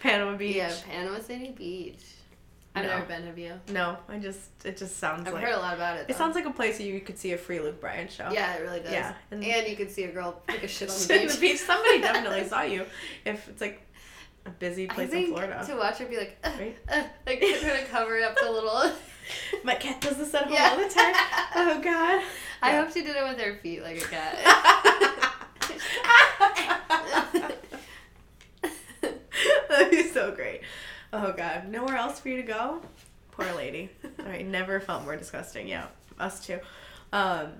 Panama 0.00 0.36
Beach. 0.38 0.56
Yeah, 0.56 0.72
Panama 0.88 1.18
City 1.20 1.50
Beach. 1.50 2.02
I've 2.74 2.84
No. 2.84 2.90
never 2.90 3.06
been, 3.06 3.22
have 3.26 3.38
you? 3.38 3.54
No, 3.70 3.96
I 4.08 4.18
just 4.18 4.40
it 4.64 4.76
just 4.76 4.98
sounds 4.98 5.26
I've 5.26 5.34
like 5.34 5.42
heard 5.42 5.54
a 5.54 5.58
lot 5.58 5.74
about 5.74 5.96
it. 5.96 6.06
it 6.08 6.16
sounds 6.16 6.34
like 6.36 6.44
a 6.46 6.50
place 6.50 6.78
you 6.78 7.00
could 7.00 7.18
see 7.18 7.32
a 7.32 7.38
free 7.38 7.58
Luke 7.60 7.80
Bryan 7.80 8.08
show. 8.08 8.28
Yeah, 8.32 8.54
it 8.54 8.62
really 8.62 8.80
does. 8.80 8.92
Yeah, 8.92 9.14
and- 9.30 9.42
And, 9.42 9.66
you 9.66 9.74
could 9.76 9.90
see 9.90 10.04
a 10.04 10.12
girl 10.12 10.40
take 10.46 10.62
a 10.62 10.68
shit 10.76 10.88
on 10.90 10.96
the 10.96 11.08
beach. 11.08 11.32
the 11.34 11.40
beach. 11.40 11.58
Somebody 11.58 12.00
definitely 12.00 12.44
saw 12.48 12.62
you. 12.62 12.84
If 13.24 13.48
it's 13.48 13.60
like 13.60 13.80
a 14.46 14.50
busy 14.50 14.86
place 14.86 15.10
in 15.12 15.26
Florida. 15.28 15.62
to 15.66 15.74
watch 15.76 15.98
her 15.98 16.06
be 16.06 16.16
like, 16.18 16.38
uh, 16.44 16.50
Right? 16.58 16.76
uh, 16.88 17.02
like 17.26 17.40
trying 17.40 17.84
to 17.84 17.90
cover 17.90 18.20
up 18.22 18.36
the 18.40 18.50
little. 18.50 18.92
My 19.64 19.74
cat 19.74 20.00
does 20.00 20.16
this 20.16 20.32
at 20.34 20.44
home 20.44 20.52
Yeah. 20.52 20.70
all 20.70 20.76
the 20.76 20.88
time. 20.94 21.14
Oh 21.56 21.80
God. 21.82 22.22
I 22.62 22.70
Yeah. 22.72 22.82
hope 22.84 22.92
she 22.94 23.02
did 23.02 23.16
it 23.16 23.22
with 23.24 23.38
her 23.40 23.56
feet 23.62 23.82
like 23.82 23.96
a 23.98 24.06
cat. 24.06 24.36
That'd 29.68 29.90
be 29.90 30.02
so 30.08 30.32
great. 30.34 30.62
Oh 31.12 31.32
God. 31.32 31.68
Nowhere 31.68 31.96
else 31.96 32.20
for 32.20 32.28
you 32.28 32.36
to 32.36 32.42
go? 32.42 32.80
Poor 33.32 33.46
lady. 33.54 33.90
All 34.18 34.26
right, 34.26 34.46
never 34.46 34.80
felt 34.80 35.04
more 35.04 35.16
disgusting. 35.16 35.68
Yeah, 35.68 35.86
us 36.18 36.44
too. 36.44 36.58
Um, 37.12 37.52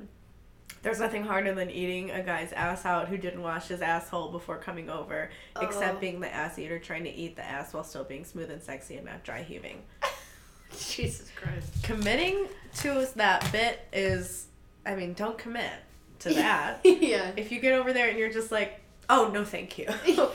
there's 0.83 1.01
nothing 1.01 1.25
harder 1.25 1.55
than 1.55 1.71
eating 1.71 2.11
a 2.11 2.23
guy's 2.23 2.53
ass 2.53 2.85
out 2.85 3.09
who 3.09 3.17
didn't 3.17 3.43
wash 3.43 3.69
his 3.69 3.81
asshole 3.81 4.31
before 4.31 4.59
coming 4.59 4.89
over, 4.91 5.31
Oh. 5.57 5.61
except 5.61 6.01
being 6.01 6.21
the 6.21 6.33
ass 6.33 6.59
eater 6.59 6.79
trying 6.79 7.05
to 7.05 7.11
eat 7.11 7.37
the 7.37 7.45
ass 7.45 7.73
while 7.75 7.85
still 7.85 8.05
being 8.05 8.25
smooth 8.25 8.51
and 8.51 8.63
sexy 8.63 8.97
and 8.97 9.07
not 9.07 9.25
dry 9.25 9.43
heaving. 9.43 9.83
Jesus 10.79 11.31
Christ. 11.35 11.83
Committing 11.83 12.47
to 12.77 13.07
that 13.17 13.51
bit 13.51 13.81
is, 13.93 14.47
I 14.85 14.95
mean, 14.95 15.15
don't 15.15 15.39
commit 15.39 15.73
to 16.21 16.29
that. 16.35 16.81
yeah. 16.85 17.33
if 17.37 17.51
you 17.51 17.61
get 17.61 17.73
over 17.73 17.93
there 17.93 18.09
and 18.09 18.19
you're 18.19 18.33
just 18.33 18.53
like, 18.53 18.81
oh 19.09 19.31
no, 19.33 19.45
thank 19.45 19.79
you. 19.79 19.87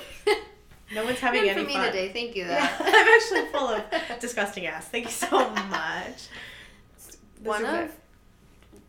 no 0.93 1.03
one's 1.05 1.19
having 1.19 1.41
None 1.45 1.49
any 1.51 1.61
for 1.63 1.67
me 1.67 1.73
fun. 1.73 1.85
today, 1.87 2.09
thank 2.11 2.35
you. 2.35 2.45
Though. 2.45 2.51
Yeah, 2.51 2.75
I'm 2.79 3.21
actually 3.21 3.45
full 3.51 3.67
of 3.69 3.83
disgusting 4.19 4.65
ass. 4.65 4.87
Thank 4.87 5.05
you 5.05 5.11
so 5.11 5.49
much. 5.49 6.27
One 7.43 7.65
of 7.65 7.91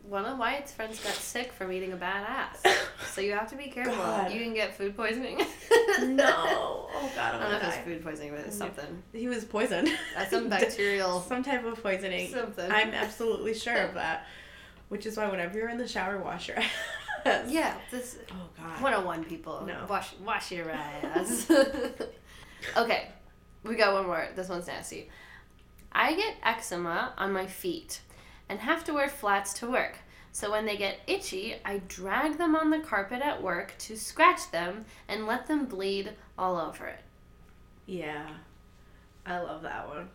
one 0.07 0.23
of 0.25 0.37
Wyatt's 0.37 0.71
friends 0.71 0.99
got 1.03 1.13
sick 1.13 1.51
from 1.51 1.71
eating 1.71 1.91
a 1.91 1.95
bad 1.95 2.23
ass, 2.29 2.63
so 3.11 3.21
you 3.21 3.33
have 3.33 3.49
to 3.49 3.55
be 3.55 3.67
careful. 3.69 3.95
God. 3.95 4.31
You 4.31 4.39
can 4.43 4.53
get 4.53 4.75
food 4.75 4.95
poisoning. 4.95 5.39
no. 5.39 5.47
Oh 6.29 7.11
God, 7.15 7.33
I 7.33 7.37
I'm 7.37 7.39
don't 7.39 7.41
know 7.41 7.45
gonna 7.47 7.57
if 7.57 7.63
it's 7.63 7.75
die. 7.77 7.81
food 7.83 8.03
poisoning, 8.03 8.31
but 8.31 8.39
it's 8.41 8.55
mm. 8.55 8.59
something. 8.59 9.03
He 9.13 9.27
was 9.27 9.43
poisoned. 9.45 9.89
That's 10.15 10.29
some 10.29 10.47
bacterial 10.47 11.21
Some 11.21 11.43
type 11.43 11.65
of 11.65 11.81
poisoning. 11.81 12.29
something. 12.29 12.71
I'm 12.71 12.93
absolutely 12.93 13.55
sure 13.55 13.77
of 13.77 13.95
that. 13.95 14.27
Which 14.89 15.07
is 15.07 15.17
why 15.17 15.27
whenever 15.27 15.57
you're 15.57 15.69
in 15.69 15.79
the 15.79 15.87
shower, 15.87 16.19
wash 16.19 16.47
your 16.49 16.57
ass. 16.59 16.69
Yeah, 17.25 17.75
this 17.91 18.17
Oh 18.31 18.49
God. 18.57 18.81
101 18.81 19.23
people. 19.25 19.63
No. 19.65 19.85
Wash 19.89 20.13
wash 20.23 20.51
your 20.51 20.69
ass. 20.69 21.49
okay, 22.77 23.09
we 23.63 23.75
got 23.75 23.93
one 23.93 24.05
more. 24.05 24.27
This 24.35 24.49
one's 24.49 24.67
nasty. 24.67 25.09
I 25.91 26.13
get 26.13 26.35
eczema 26.43 27.13
on 27.17 27.31
my 27.31 27.47
feet 27.47 28.01
and 28.49 28.59
have 28.59 28.83
to 28.85 28.93
wear 28.93 29.09
flats 29.09 29.53
to 29.59 29.71
work. 29.71 29.97
So 30.31 30.51
when 30.51 30.65
they 30.65 30.75
get 30.75 30.99
itchy, 31.07 31.55
I 31.63 31.81
drag 31.87 32.37
them 32.37 32.55
on 32.55 32.69
the 32.69 32.79
carpet 32.79 33.21
at 33.21 33.41
work 33.41 33.73
to 33.79 33.95
scratch 33.95 34.51
them 34.51 34.83
and 35.07 35.25
let 35.25 35.47
them 35.47 35.65
bleed 35.65 36.11
all 36.37 36.57
over 36.59 36.87
it. 36.87 36.99
Yeah. 37.85 38.27
I 39.25 39.39
love 39.39 39.61
that 39.61 39.87
one. 39.87 40.09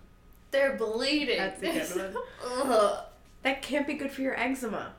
They're 0.50 0.76
bleeding. 0.76 1.38
That's 1.38 1.62
a 1.62 1.94
good 1.94 2.14
one. 2.14 2.96
That 3.42 3.62
can't 3.62 3.86
be 3.86 3.94
good 3.94 4.10
for 4.10 4.20
your 4.20 4.38
eczema. 4.38 4.92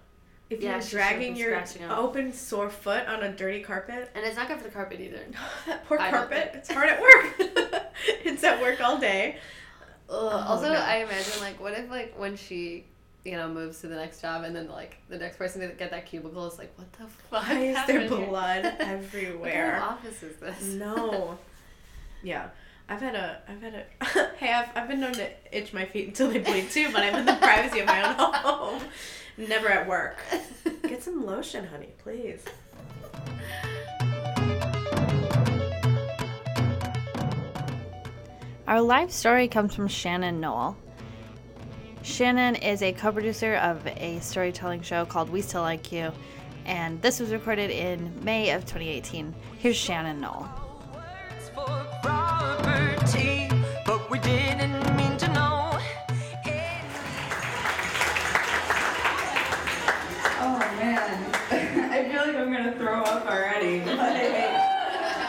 If 0.52 0.62
Yeah, 0.62 0.72
you're 0.74 0.82
dragging 0.82 1.38
your 1.38 1.64
open 1.90 2.34
sore 2.34 2.70
foot 2.70 3.08
on 3.08 3.24
a 3.24 3.32
dirty 3.32 3.62
carpet, 3.62 4.12
And 4.14 4.26
it's 4.26 4.36
not 4.36 4.50
good 4.50 4.58
for 4.58 4.66
the 4.66 4.70
carpet 4.70 5.00
either. 5.00 5.22
that 5.66 5.86
poor 5.88 5.98
I 5.98 6.10
carpet, 6.10 6.52
it's 6.56 6.70
hard 6.70 6.90
at 6.90 7.02
work. 7.02 7.36
it's 8.26 8.44
at 8.44 8.62
work 8.62 8.82
all 8.82 8.98
day. 8.98 9.38
Oh, 10.10 10.28
also, 10.28 10.68
no. 10.74 10.78
I 10.78 10.98
imagine 10.98 11.40
like, 11.40 11.58
what 11.62 11.72
if 11.74 11.90
like 11.90 12.20
when 12.20 12.36
she, 12.36 12.86
you 13.24 13.38
know, 13.38 13.48
moves 13.48 13.80
to 13.80 13.88
the 13.88 13.96
next 13.96 14.20
job 14.22 14.44
and 14.44 14.54
then 14.54 14.68
like 14.68 14.98
the 15.08 15.18
next 15.18 15.38
person 15.38 15.62
to 15.62 15.70
get 15.70 15.90
that 15.92 16.06
cubicle 16.06 16.46
is 16.48 16.58
like, 16.58 16.78
what 16.78 16.92
the 16.94 17.08
fuck? 17.08 17.48
Why 17.48 17.58
is 17.60 17.88
there 17.88 18.10
blood 18.10 18.66
What 18.66 18.80
kind 18.80 18.92
of 18.92 19.06
everywhere? 19.06 19.82
office 19.82 20.22
is 20.22 20.36
this? 20.38 20.62
No. 20.64 21.38
Yeah. 22.24 22.50
I've 22.92 23.00
had 23.00 23.16
a, 23.16 23.42
I've 23.48 23.62
had 23.62 23.74
a, 23.74 24.06
hey, 24.36 24.52
I've, 24.52 24.68
I've 24.76 24.90
been 24.90 25.00
known 25.00 25.14
to 25.14 25.30
itch 25.50 25.72
my 25.72 25.86
feet 25.86 26.10
until 26.10 26.30
they 26.30 26.40
bleed 26.40 26.70
too, 26.72 26.92
but 26.92 27.02
I'm 27.02 27.16
in 27.16 27.26
the 27.26 27.38
privacy 27.42 27.80
of 27.80 27.86
my 27.86 28.04
own 28.06 28.16
home. 28.34 28.82
Never 29.38 29.70
at 29.70 29.88
work. 29.88 30.18
Get 30.84 31.02
some 31.02 31.26
lotion, 31.26 31.66
honey, 31.68 31.94
please. 32.00 32.44
Our 38.68 38.82
live 38.82 39.14
story 39.14 39.48
comes 39.48 39.74
from 39.74 39.88
Shannon 39.88 40.42
Noll. 40.42 40.76
Shannon 42.04 42.56
is 42.56 42.82
a 42.82 42.92
co 42.92 43.14
producer 43.14 43.56
of 43.56 43.88
a 43.88 44.20
storytelling 44.20 44.82
show 44.82 45.06
called 45.06 45.30
We 45.30 45.42
Still 45.42 45.62
Like 45.62 45.94
You, 45.94 46.12
and 46.66 47.02
this 47.02 47.22
was 47.22 47.32
recorded 47.32 47.72
in 47.72 48.22
May 48.22 48.52
of 48.52 48.64
2018. 48.64 49.34
Here's 49.60 49.78
Shannon 49.78 50.20
Noll. 50.20 50.46
Feel 62.22 62.34
like 62.34 62.42
I'm 62.42 62.52
gonna 62.52 62.74
throw 62.74 63.02
up 63.02 63.26
already. 63.26 63.84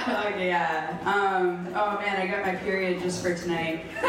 Oh 0.05 0.35
yeah. 0.37 0.99
Um, 1.05 1.69
oh 1.77 1.97
man, 2.01 2.21
I 2.21 2.27
got 2.27 2.45
my 2.45 2.57
period 2.57 3.01
just 3.01 3.23
for 3.23 3.37
tonight. 3.37 3.85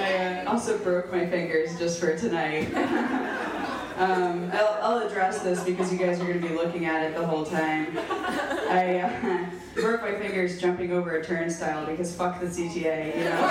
I 0.00 0.42
uh, 0.44 0.50
also 0.50 0.76
broke 0.78 1.12
my 1.12 1.24
fingers 1.24 1.78
just 1.78 2.00
for 2.00 2.18
tonight. 2.18 2.68
Um, 3.94 4.50
I'll, 4.54 4.78
I'll 4.82 5.06
address 5.06 5.42
this 5.42 5.62
because 5.62 5.92
you 5.92 5.98
guys 5.98 6.18
are 6.18 6.24
going 6.24 6.40
to 6.40 6.48
be 6.48 6.54
looking 6.54 6.86
at 6.86 7.04
it 7.04 7.14
the 7.14 7.24
whole 7.24 7.44
time. 7.44 7.86
I 7.98 9.00
uh, 9.00 9.80
broke 9.80 10.00
my 10.00 10.14
fingers 10.14 10.58
jumping 10.60 10.92
over 10.92 11.16
a 11.16 11.24
turnstile 11.24 11.86
because 11.86 12.12
fuck 12.12 12.40
the 12.40 12.46
CTA, 12.46 13.16
you 13.16 13.24
know? 13.24 13.42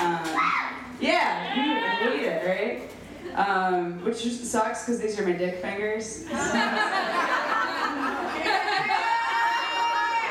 Um, 0.00 0.24
yeah, 1.00 1.54
you 1.54 2.10
hate 2.10 2.22
it, 2.26 2.46
right? 2.48 2.90
Um, 3.34 4.04
which 4.04 4.22
just 4.22 4.44
sucks 4.44 4.84
because 4.84 5.00
these 5.00 5.18
are 5.18 5.24
my 5.24 5.32
dick 5.32 5.60
fingers. 5.62 6.24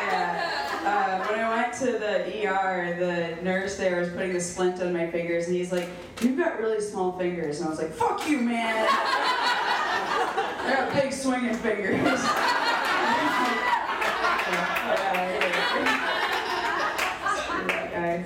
Yeah. 0.09 0.41
Uh, 0.85 1.27
when 1.27 1.39
I 1.39 1.49
went 1.55 1.73
to 1.75 1.85
the 1.99 2.47
ER, 2.47 2.95
the 2.97 3.37
nurse 3.43 3.75
there 3.77 3.99
was 3.99 4.09
putting 4.09 4.33
the 4.33 4.41
splint 4.41 4.81
on 4.81 4.93
my 4.93 5.09
fingers, 5.11 5.47
and 5.47 5.55
he's 5.55 5.71
like, 5.71 5.87
"You've 6.21 6.37
got 6.37 6.59
really 6.59 6.81
small 6.81 7.11
fingers," 7.17 7.59
and 7.59 7.67
I 7.67 7.69
was 7.69 7.79
like, 7.79 7.93
"Fuck 7.93 8.27
you, 8.27 8.39
man! 8.39 8.87
I 10.61 10.73
got 10.75 10.93
big 10.93 11.13
swinging 11.13 11.53
fingers." 11.55 12.01
That 17.67 17.91
guy. 17.93 18.23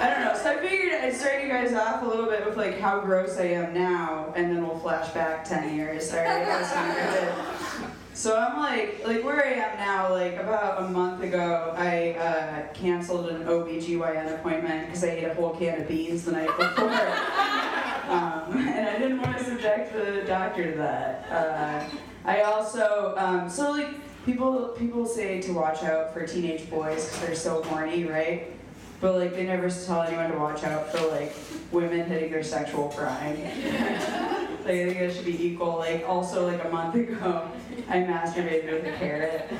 I 0.00 0.10
don't 0.10 0.24
know. 0.24 0.34
So 0.42 0.58
I 1.04 1.12
start 1.12 1.42
you 1.42 1.48
guys 1.48 1.74
off 1.74 2.02
a 2.02 2.06
little 2.06 2.24
bit 2.24 2.46
with 2.46 2.56
like 2.56 2.80
how 2.80 2.98
gross 2.98 3.36
I 3.36 3.44
am 3.48 3.74
now, 3.74 4.32
and 4.36 4.50
then 4.50 4.66
we'll 4.66 4.78
flash 4.78 5.12
back 5.12 5.44
ten 5.44 5.76
years. 5.76 6.10
All 6.10 6.16
right, 6.20 6.46
that 6.46 6.64
sound 6.64 7.82
good. 7.82 7.90
So 8.14 8.38
I'm 8.38 8.58
like, 8.58 9.02
like 9.06 9.22
where 9.22 9.44
I 9.44 9.50
am 9.50 9.76
now, 9.76 10.10
like 10.10 10.36
about 10.36 10.82
a 10.82 10.88
month 10.88 11.22
ago, 11.22 11.74
I 11.76 12.12
uh, 12.12 12.72
canceled 12.72 13.28
an 13.28 13.44
OBGYN 13.44 14.34
appointment 14.34 14.86
because 14.86 15.04
I 15.04 15.08
ate 15.08 15.24
a 15.24 15.34
whole 15.34 15.50
can 15.50 15.82
of 15.82 15.88
beans 15.88 16.24
the 16.24 16.32
night 16.32 16.56
before. 16.56 16.88
um, 16.88 18.56
and 18.66 18.88
I 18.88 18.98
didn't 18.98 19.20
want 19.20 19.36
to 19.36 19.44
subject 19.44 19.92
the 19.92 20.22
doctor 20.26 20.70
to 20.70 20.78
that. 20.78 21.26
Uh, 21.30 21.96
I 22.24 22.42
also, 22.42 23.12
um, 23.18 23.50
so 23.50 23.72
like, 23.72 23.90
people, 24.24 24.68
people 24.78 25.04
say 25.04 25.42
to 25.42 25.52
watch 25.52 25.82
out 25.82 26.14
for 26.14 26.26
teenage 26.26 26.70
boys 26.70 27.04
because 27.04 27.20
they're 27.20 27.34
so 27.34 27.62
horny, 27.64 28.04
right? 28.04 28.54
But 29.00 29.16
like, 29.16 29.34
they 29.34 29.44
never 29.44 29.68
tell 29.68 30.02
anyone 30.02 30.30
to 30.30 30.38
watch 30.38 30.64
out 30.64 30.90
for 30.90 31.06
like 31.08 31.34
women 31.70 32.06
hitting 32.06 32.30
their 32.30 32.42
sexual 32.44 32.88
prime. 32.88 33.36
Like 34.64 34.72
I 34.76 34.86
think 34.86 34.98
it 34.98 35.14
should 35.14 35.26
be 35.26 35.46
equal. 35.46 35.76
Like 35.76 36.06
also 36.08 36.46
like 36.50 36.64
a 36.64 36.70
month 36.70 36.94
ago, 36.94 37.50
I 37.86 37.96
masturbated 37.98 38.72
with 38.72 38.86
a 38.86 38.96
carrot. 38.96 39.50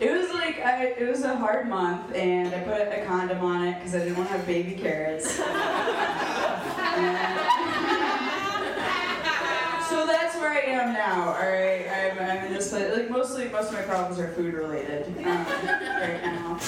it 0.00 0.10
was 0.10 0.28
like 0.34 0.58
I, 0.58 0.86
it 0.98 1.08
was 1.08 1.22
a 1.22 1.36
hard 1.36 1.68
month, 1.68 2.12
and 2.12 2.52
I 2.52 2.58
put 2.62 2.80
a 2.80 3.04
condom 3.06 3.44
on 3.44 3.68
it 3.68 3.74
because 3.78 3.94
I 3.94 4.00
didn't 4.00 4.16
want 4.16 4.28
to 4.30 4.36
have 4.38 4.44
baby 4.44 4.72
carrots. 4.74 5.38
And- 6.96 7.38
so 9.88 10.06
that's 10.06 10.33
where 10.44 10.52
I 10.52 10.66
am 10.66 10.92
now. 10.92 11.32
All 11.32 11.48
right, 11.48 11.86
I'm, 11.88 12.18
I'm 12.18 12.46
in 12.46 12.52
this 12.52 12.70
place. 12.70 12.94
Like 12.94 13.10
mostly, 13.10 13.48
most 13.48 13.68
of 13.68 13.74
my 13.74 13.82
problems 13.82 14.20
are 14.20 14.28
food 14.28 14.54
related 14.54 15.06
um, 15.18 15.24
right 15.24 16.20
now. 16.22 16.60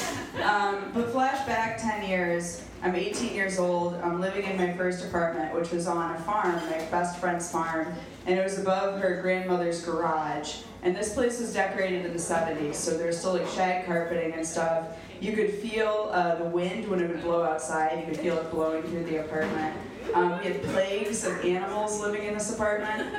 Um, 0.43 0.91
but 0.95 1.13
flashback 1.13 1.81
ten 1.81 2.09
years. 2.09 2.63
I'm 2.83 2.95
18 2.95 3.35
years 3.35 3.59
old. 3.59 3.95
I'm 3.97 4.21
living 4.21 4.45
in 4.45 4.59
my 4.59 4.73
first 4.75 5.05
apartment, 5.05 5.55
which 5.55 5.71
was 5.71 5.89
on 5.89 6.15
a 6.15 6.19
farm, 6.21 6.55
my 6.71 6.79
best 6.91 7.19
friend's 7.19 7.51
farm, 7.51 7.93
and 8.27 8.39
it 8.39 8.45
was 8.45 8.59
above 8.59 9.01
her 9.01 9.21
grandmother's 9.23 9.83
garage. 9.83 10.59
And 10.83 10.95
this 10.95 11.15
place 11.15 11.41
was 11.41 11.55
decorated 11.55 12.05
in 12.05 12.13
the 12.13 12.19
70s, 12.19 12.75
so 12.75 12.97
there's 12.97 13.19
still 13.19 13.33
like 13.33 13.49
shag 13.49 13.87
carpeting 13.87 14.35
and 14.35 14.47
stuff. 14.47 14.89
You 15.21 15.33
could 15.33 15.55
feel 15.55 16.11
uh, 16.13 16.37
the 16.37 16.45
wind 16.45 16.87
when 16.87 17.01
it 17.01 17.09
would 17.09 17.23
blow 17.23 17.43
outside. 17.43 17.99
You 17.99 18.05
could 18.05 18.21
feel 18.21 18.37
it 18.37 18.51
blowing 18.51 18.83
through 18.83 19.05
the 19.05 19.25
apartment. 19.25 19.75
Um, 20.15 20.39
we 20.39 20.45
had 20.45 20.63
plagues 20.63 21.25
of 21.25 21.45
animals 21.45 22.01
living 22.01 22.25
in 22.25 22.35
this 22.35 22.55
apartment. 22.55 23.13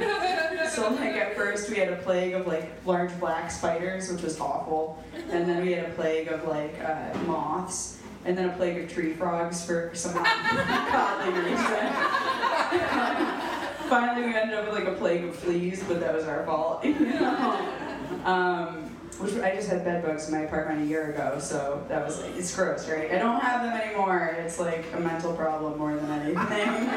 So 0.72 0.90
like 0.92 1.16
at 1.16 1.36
first 1.36 1.70
we 1.70 1.78
had 1.78 1.90
a 1.90 1.96
plague 1.98 2.34
of 2.34 2.48
like 2.48 2.72
large 2.86 3.18
black 3.20 3.52
spiders, 3.52 4.12
which 4.12 4.22
was 4.22 4.40
awful, 4.40 5.04
and 5.32 5.48
then 5.48 5.66
we 5.66 5.72
had 5.72 5.86
a 5.86 5.94
plague 5.94 6.28
of 6.28 6.48
like 6.48 6.76
uh, 6.84 7.18
moths, 7.26 8.00
and 8.26 8.38
then 8.38 8.50
a 8.50 8.54
plague 8.54 8.84
of 8.84 8.92
tree 8.92 9.14
frogs 9.14 9.66
for 9.66 9.92
some 9.94 10.14
godly 10.14 11.40
reason. 11.40 11.58
Finally, 13.90 14.28
we 14.28 14.36
ended 14.36 14.56
up 14.56 14.66
with 14.66 14.76
like 14.76 14.88
a 14.88 14.98
plague 14.98 15.24
of 15.24 15.36
fleas, 15.36 15.84
but 15.88 16.00
that 16.00 16.14
was 16.14 16.26
our 16.26 16.46
fault. 16.46 16.86
Um, 18.24 18.87
which 19.20 19.36
I 19.36 19.56
just 19.56 19.70
had 19.70 19.84
bed 19.84 20.04
bugs 20.04 20.28
in 20.28 20.36
my 20.36 20.42
apartment 20.42 20.84
a 20.84 20.86
year 20.86 21.12
ago, 21.12 21.40
so 21.40 21.84
that 21.90 22.06
was 22.06 22.22
like, 22.22 22.36
it's 22.36 22.56
gross, 22.56 22.88
right? 22.88 23.12
I 23.12 23.18
don't 23.18 23.40
have 23.40 23.64
them 23.64 23.74
anymore. 23.74 24.36
It's 24.40 24.60
like 24.60 24.86
a 24.94 25.00
mental 25.00 25.34
problem 25.34 25.78
more 25.78 25.96
than 25.96 26.12
anything 26.12 26.38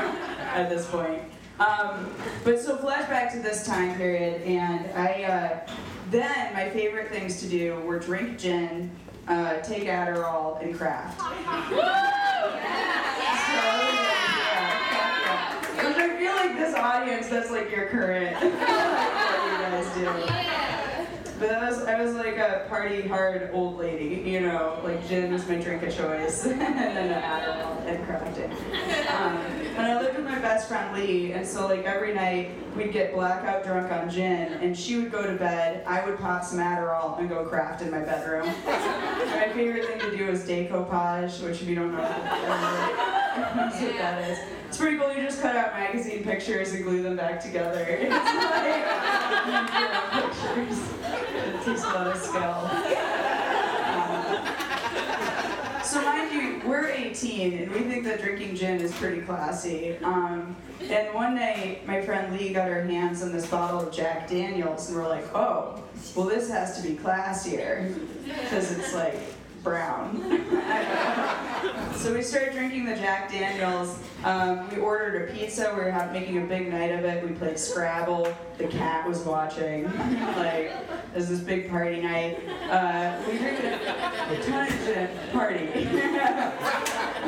at 0.52 0.68
this 0.68 0.86
point. 0.86 1.22
Um, 1.58 2.10
but 2.44 2.60
so 2.60 2.76
flashback 2.76 3.32
to 3.32 3.38
this 3.40 3.66
time 3.66 3.96
period, 3.96 4.42
and 4.42 4.90
I 4.98 5.24
uh, 5.24 5.60
then 6.10 6.52
my 6.54 6.68
favorite 6.70 7.10
things 7.10 7.40
to 7.40 7.48
do 7.48 7.80
were 7.80 7.98
drink 7.98 8.38
gin, 8.38 8.90
uh, 9.28 9.58
take 9.60 9.84
Adderall, 9.84 10.62
and 10.62 10.74
craft. 10.76 11.20
So, 11.20 11.26
yeah, 11.26 11.80
yeah. 15.22 15.86
Which 15.86 15.96
I 15.96 16.16
feel 16.18 16.34
like 16.34 16.56
this 16.58 16.74
audience, 16.74 17.28
that's 17.28 17.50
like 17.50 17.70
your 17.70 17.86
current, 17.86 18.34
what 18.40 18.44
you 18.44 18.52
guys 19.58 19.94
do. 19.94 20.39
But 21.40 21.52
I 21.52 21.70
was, 21.70 21.82
I 21.84 21.98
was 21.98 22.14
like 22.16 22.36
a 22.36 22.66
party 22.68 23.08
hard 23.08 23.48
old 23.54 23.78
lady, 23.78 24.30
you 24.30 24.40
know, 24.40 24.78
like 24.84 25.08
gin 25.08 25.32
was 25.32 25.48
my 25.48 25.54
drink 25.54 25.82
of 25.82 25.96
choice, 25.96 26.44
and 26.46 26.60
then 26.60 27.10
an 27.10 27.22
Adderall 27.22 27.82
and 27.86 28.06
crafting. 28.06 28.50
Um, 29.10 29.36
and 29.74 29.86
I 29.86 29.98
lived 30.02 30.18
with 30.18 30.26
my 30.26 30.38
best 30.38 30.68
friend 30.68 30.94
Lee, 30.94 31.32
and 31.32 31.46
so 31.46 31.66
like 31.66 31.84
every 31.84 32.12
night 32.12 32.50
we'd 32.76 32.92
get 32.92 33.14
blackout 33.14 33.64
drunk 33.64 33.90
on 33.90 34.10
gin, 34.10 34.52
and 34.52 34.76
she 34.76 34.98
would 34.98 35.10
go 35.10 35.26
to 35.26 35.32
bed, 35.38 35.82
I 35.86 36.04
would 36.04 36.18
pop 36.18 36.44
some 36.44 36.58
Adderall 36.58 37.18
and 37.18 37.26
go 37.30 37.46
craft 37.46 37.80
in 37.80 37.90
my 37.90 38.00
bedroom. 38.00 38.46
my 38.66 39.50
favorite 39.54 39.86
thing 39.86 40.10
to 40.10 40.14
do 40.14 40.28
is 40.28 40.44
decoupage, 40.44 41.42
which 41.42 41.62
if 41.62 41.68
you 41.68 41.74
don't 41.74 41.92
know 41.92 43.10
that's 43.56 43.80
what 43.80 43.92
that 43.96 44.30
is. 44.30 44.38
It's 44.68 44.76
pretty 44.76 44.98
cool. 44.98 45.12
You 45.14 45.22
just 45.22 45.40
cut 45.40 45.56
out 45.56 45.72
magazine 45.72 46.22
pictures 46.22 46.72
and 46.72 46.84
glue 46.84 47.02
them 47.02 47.16
back 47.16 47.40
together. 47.40 47.86
It's 48.00 48.10
like 49.54 50.66
pictures. 50.66 50.99
It 51.60 51.64
takes 51.64 51.82
a 51.82 51.86
lot 51.88 52.06
of 52.06 52.16
skill. 52.16 52.70
Um, 53.90 54.46
so 55.82 56.00
mind 56.02 56.32
you, 56.32 56.62
we're 56.64 56.86
18 56.86 57.58
and 57.58 57.72
we 57.72 57.80
think 57.80 58.04
that 58.04 58.22
drinking 58.22 58.54
gin 58.54 58.80
is 58.80 58.92
pretty 58.92 59.20
classy. 59.22 59.96
Um, 59.98 60.54
and 60.88 61.12
one 61.12 61.34
night, 61.34 61.84
my 61.88 62.00
friend 62.02 62.32
Lee 62.38 62.52
got 62.52 62.68
her 62.68 62.84
hands 62.84 63.22
on 63.22 63.32
this 63.32 63.46
bottle 63.46 63.80
of 63.80 63.92
Jack 63.92 64.28
Daniels, 64.28 64.88
and 64.88 64.96
we're 64.96 65.08
like, 65.08 65.26
oh, 65.34 65.82
well 66.14 66.26
this 66.26 66.48
has 66.48 66.80
to 66.80 66.88
be 66.88 66.94
classier 66.94 67.92
because 68.24 68.70
it's 68.70 68.94
like 68.94 69.18
brown. 69.62 70.20
so 71.96 72.14
we 72.14 72.22
started 72.22 72.52
drinking 72.52 72.86
the 72.86 72.94
Jack 72.96 73.30
Daniels. 73.30 73.98
Um, 74.24 74.68
we 74.70 74.76
ordered 74.78 75.28
a 75.28 75.32
pizza. 75.32 75.72
We 75.76 75.84
were 75.84 76.10
making 76.12 76.38
a 76.38 76.46
big 76.46 76.70
night 76.70 76.92
of 76.92 77.04
it. 77.04 77.26
We 77.26 77.34
played 77.34 77.58
Scrabble. 77.58 78.34
The 78.58 78.68
cat 78.68 79.08
was 79.08 79.20
watching. 79.20 79.84
like 80.36 80.72
it 81.12 81.16
was 81.16 81.28
this 81.28 81.40
big 81.40 81.70
party 81.70 82.00
night. 82.00 82.38
Uh, 82.70 83.20
we 83.26 83.38
drank 83.38 83.64
a, 83.64 84.42
ton 84.44 84.68
of. 84.68 85.32
Party. 85.32 85.68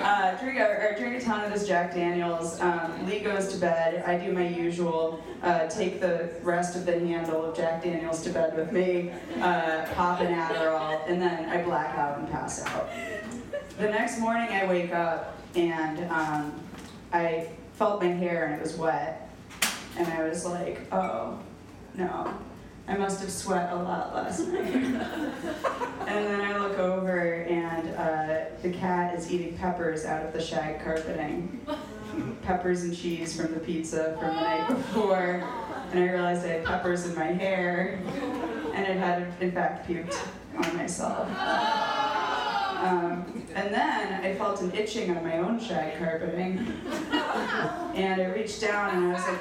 uh, 0.02 0.36
drink, 0.40 0.58
a, 0.58 0.94
drink 0.98 1.22
a 1.22 1.24
ton 1.24 1.44
of 1.44 1.52
this 1.52 1.66
Jack 1.66 1.94
Daniels. 1.94 2.60
Um, 2.60 3.06
Lee 3.06 3.20
goes 3.20 3.48
to 3.48 3.58
bed. 3.58 4.04
I 4.06 4.18
do 4.18 4.32
my 4.32 4.46
usual. 4.46 5.22
Uh, 5.42 5.66
take 5.68 6.00
the 6.00 6.30
rest 6.42 6.76
of 6.76 6.84
the 6.84 6.92
handle 6.92 7.44
of 7.44 7.56
Jack 7.56 7.82
Daniels 7.82 8.22
to 8.22 8.30
bed 8.30 8.56
with 8.56 8.70
me. 8.72 9.10
Uh, 9.40 9.86
pop 9.94 10.20
an 10.20 10.32
Adderall, 10.32 11.00
and 11.08 11.20
then 11.20 11.48
I 11.48 11.62
black 11.62 11.96
out 11.96 12.21
and 12.22 12.30
pass 12.32 12.64
out. 12.64 12.88
The 13.78 13.88
next 13.88 14.18
morning, 14.18 14.48
I 14.50 14.66
wake 14.66 14.92
up 14.94 15.36
and 15.54 16.10
um, 16.10 16.52
I 17.12 17.48
felt 17.74 18.02
my 18.02 18.08
hair 18.08 18.46
and 18.46 18.54
it 18.54 18.62
was 18.62 18.76
wet, 18.76 19.30
and 19.96 20.06
I 20.08 20.28
was 20.28 20.46
like, 20.46 20.80
oh 20.92 21.38
no. 21.94 22.34
I 22.88 22.96
must 22.96 23.20
have 23.20 23.30
sweat 23.30 23.72
a 23.72 23.76
lot 23.76 24.12
last 24.12 24.40
night. 24.48 24.74
and 24.74 24.96
then 26.06 26.40
I 26.40 26.58
look 26.58 26.78
over 26.80 27.42
and 27.42 27.94
uh, 27.94 28.50
the 28.60 28.72
cat 28.72 29.14
is 29.16 29.30
eating 29.30 29.56
peppers 29.56 30.04
out 30.04 30.26
of 30.26 30.32
the 30.32 30.42
shag 30.42 30.82
carpeting. 30.82 31.64
Peppers 32.42 32.82
and 32.82 32.94
cheese 32.94 33.40
from 33.40 33.54
the 33.54 33.60
pizza 33.60 34.16
from 34.18 34.34
the 34.34 34.40
night 34.40 34.68
before. 34.68 35.44
And 35.92 36.00
I 36.00 36.12
realized 36.12 36.44
I 36.44 36.48
had 36.48 36.64
peppers 36.64 37.06
in 37.06 37.14
my 37.14 37.26
hair 37.26 38.00
and 38.74 38.84
it 38.84 38.96
had 38.96 39.32
in 39.40 39.52
fact 39.52 39.88
puked 39.88 40.18
on 40.56 40.76
myself. 40.76 41.28
Um, 42.82 43.44
and 43.54 43.72
then 43.72 44.24
I 44.24 44.34
felt 44.34 44.60
an 44.60 44.72
itching 44.74 45.16
on 45.16 45.22
my 45.22 45.38
own 45.38 45.60
shag 45.60 45.98
carpeting. 45.98 46.66
And 47.94 48.20
I 48.20 48.24
reached 48.34 48.60
down 48.60 48.96
and 48.96 49.06
I 49.06 49.12
was 49.12 49.28
like, 49.28 49.40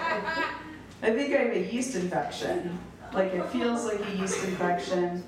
I, 1.01 1.11
think 1.15 1.33
I 1.33 1.39
have 1.39 1.55
a 1.55 1.73
yeast 1.73 1.95
infection. 1.95 2.77
Like 3.13 3.33
it 3.33 3.43
feels 3.49 3.85
like 3.85 3.99
a 4.07 4.15
yeast 4.15 4.43
infection. 4.43 5.23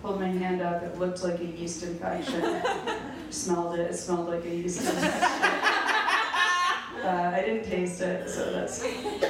Pulled 0.00 0.18
my 0.18 0.28
hand 0.28 0.62
up, 0.62 0.82
it 0.82 0.98
looked 0.98 1.22
like 1.22 1.40
a 1.40 1.44
yeast 1.44 1.82
infection. 1.82 2.62
Smelled 3.28 3.78
it, 3.78 3.90
it 3.90 3.94
smelled 3.94 4.28
like 4.28 4.46
a 4.46 4.54
yeast 4.54 4.80
infection. 4.80 5.10
Uh, 7.02 7.32
I 7.34 7.42
didn't 7.42 7.64
taste 7.64 8.00
it, 8.00 8.28
so 8.28 8.50
that's 8.50 8.82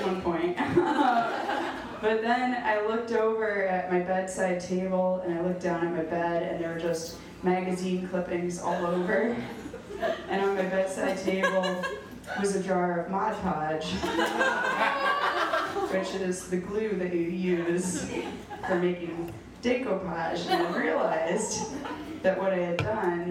one 0.03 0.22
point. 0.22 0.57
but 2.01 2.22
then 2.22 2.62
I 2.64 2.87
looked 2.87 3.12
over 3.12 3.66
at 3.66 3.92
my 3.92 4.01
bedside 4.01 4.61
table 4.61 5.22
and 5.24 5.38
I 5.38 5.42
looked 5.42 5.62
down 5.62 5.87
at 5.87 5.92
my 5.92 6.03
bed, 6.03 6.44
and 6.44 6.62
there 6.62 6.72
were 6.72 6.81
just 6.81 7.16
magazine 7.42 8.09
clippings 8.09 8.61
all 8.61 8.87
over. 8.87 9.37
And 10.29 10.42
on 10.42 10.57
my 10.57 10.62
bedside 10.62 11.18
table 11.18 11.85
was 12.40 12.55
a 12.57 12.62
jar 12.62 13.01
of 13.01 13.11
Mod 13.11 13.35
Podge, 13.42 13.90
which 15.90 16.14
is 16.20 16.48
the 16.48 16.59
glue 16.59 16.96
that 16.96 17.12
you 17.14 17.22
use 17.22 18.09
for 18.66 18.77
making 18.77 19.33
decoupage. 19.62 20.46
And 20.48 20.66
I 20.66 20.79
realized 20.79 21.72
that 22.22 22.38
what 22.38 22.53
I 22.53 22.59
had 22.59 22.77
done 22.79 23.31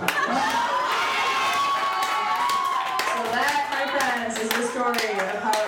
So 3.09 3.25
that, 3.35 3.69
my 3.73 3.85
friends, 3.99 4.39
is 4.39 4.49
the 4.49 4.63
story 4.69 5.13
of 5.19 5.43
how 5.43 5.68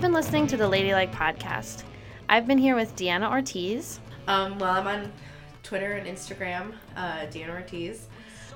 You've 0.00 0.06
been 0.06 0.14
listening 0.14 0.46
to 0.46 0.56
the 0.56 0.66
Ladylike 0.66 1.12
Podcast. 1.12 1.82
I've 2.26 2.46
been 2.46 2.56
here 2.56 2.74
with 2.74 2.96
Deanna 2.96 3.30
Ortiz. 3.30 4.00
Um, 4.26 4.58
well, 4.58 4.72
I'm 4.72 4.86
on 4.86 5.12
Twitter 5.62 5.92
and 5.92 6.06
Instagram, 6.06 6.72
uh, 6.96 7.26
Deanna 7.26 7.50
Ortiz. 7.50 8.06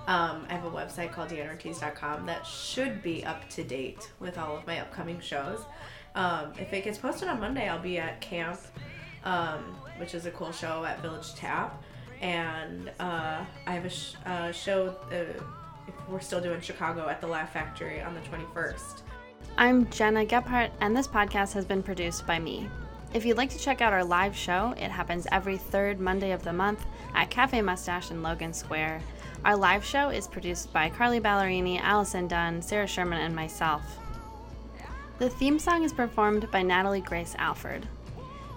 Um, 0.06 0.46
I 0.48 0.54
have 0.54 0.64
a 0.64 0.70
website 0.70 1.12
called 1.12 1.28
deannaortiz.com 1.28 2.24
that 2.24 2.46
should 2.46 3.02
be 3.02 3.26
up 3.26 3.46
to 3.50 3.62
date 3.62 4.10
with 4.20 4.38
all 4.38 4.56
of 4.56 4.66
my 4.66 4.80
upcoming 4.80 5.20
shows. 5.20 5.60
Um, 6.14 6.54
if 6.58 6.72
it 6.72 6.82
gets 6.82 6.96
posted 6.96 7.28
on 7.28 7.40
Monday, 7.40 7.68
I'll 7.68 7.78
be 7.78 7.98
at 7.98 8.22
camp, 8.22 8.58
um, 9.24 9.64
which 9.98 10.14
is 10.14 10.24
a 10.24 10.30
cool 10.30 10.50
show 10.50 10.86
at 10.86 11.02
Village 11.02 11.34
Tap. 11.34 11.84
And 12.22 12.90
uh, 12.98 13.44
I 13.66 13.70
have 13.70 13.84
a 13.84 13.90
sh- 13.90 14.14
uh, 14.24 14.50
show, 14.50 14.96
uh, 15.12 15.42
if 15.88 16.08
we're 16.08 16.20
still 16.20 16.40
doing 16.40 16.62
Chicago, 16.62 17.06
at 17.06 17.20
the 17.20 17.26
Laugh 17.26 17.52
Factory 17.52 18.00
on 18.00 18.14
the 18.14 18.20
21st. 18.20 19.02
I'm 19.56 19.88
Gena 19.90 20.26
Gephart, 20.26 20.70
and 20.80 20.96
this 20.96 21.06
podcast 21.06 21.52
has 21.52 21.64
been 21.64 21.82
produced 21.82 22.26
by 22.26 22.38
me. 22.38 22.68
If 23.12 23.24
you'd 23.24 23.36
like 23.36 23.50
to 23.50 23.58
check 23.58 23.80
out 23.80 23.92
our 23.92 24.04
live 24.04 24.34
show, 24.34 24.74
it 24.76 24.90
happens 24.90 25.26
every 25.30 25.56
third 25.56 26.00
Monday 26.00 26.32
of 26.32 26.42
the 26.42 26.52
month 26.52 26.84
at 27.14 27.30
Cafe 27.30 27.62
Mustache 27.62 28.10
in 28.10 28.22
Logan 28.22 28.52
Square. 28.52 29.00
Our 29.44 29.56
live 29.56 29.84
show 29.84 30.08
is 30.08 30.26
produced 30.26 30.72
by 30.72 30.90
Carly 30.90 31.20
Ballerini, 31.20 31.80
Allison 31.80 32.26
Dunn, 32.26 32.60
Sarah 32.60 32.86
Sherman, 32.86 33.20
and 33.20 33.36
myself. 33.36 33.82
The 35.18 35.30
theme 35.30 35.60
song 35.60 35.84
is 35.84 35.92
performed 35.92 36.50
by 36.50 36.62
Natalie 36.62 37.00
Grace 37.00 37.36
Alford. 37.38 37.86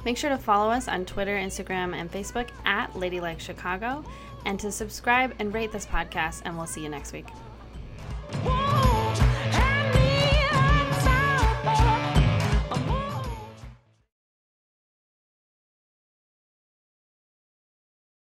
Make 0.06 0.18
sure 0.18 0.30
to 0.30 0.38
follow 0.38 0.72
us 0.72 0.88
on 0.88 1.06
Twitter, 1.06 1.36
Instagram, 1.36 1.94
and 1.94 2.12
Facebook 2.12 2.48
at 2.66 2.96
Ladylike 2.96 3.40
Chicago, 3.40 4.04
and 4.46 4.60
to 4.60 4.72
subscribe 4.72 5.36
and 5.38 5.54
rate 5.54 5.72
this 5.72 5.86
podcast, 5.86 6.42
and 6.46 6.58
we'll 6.58 6.66
see 6.66 6.82
you 6.82 6.90
next 6.90 7.14
week. 7.14 7.28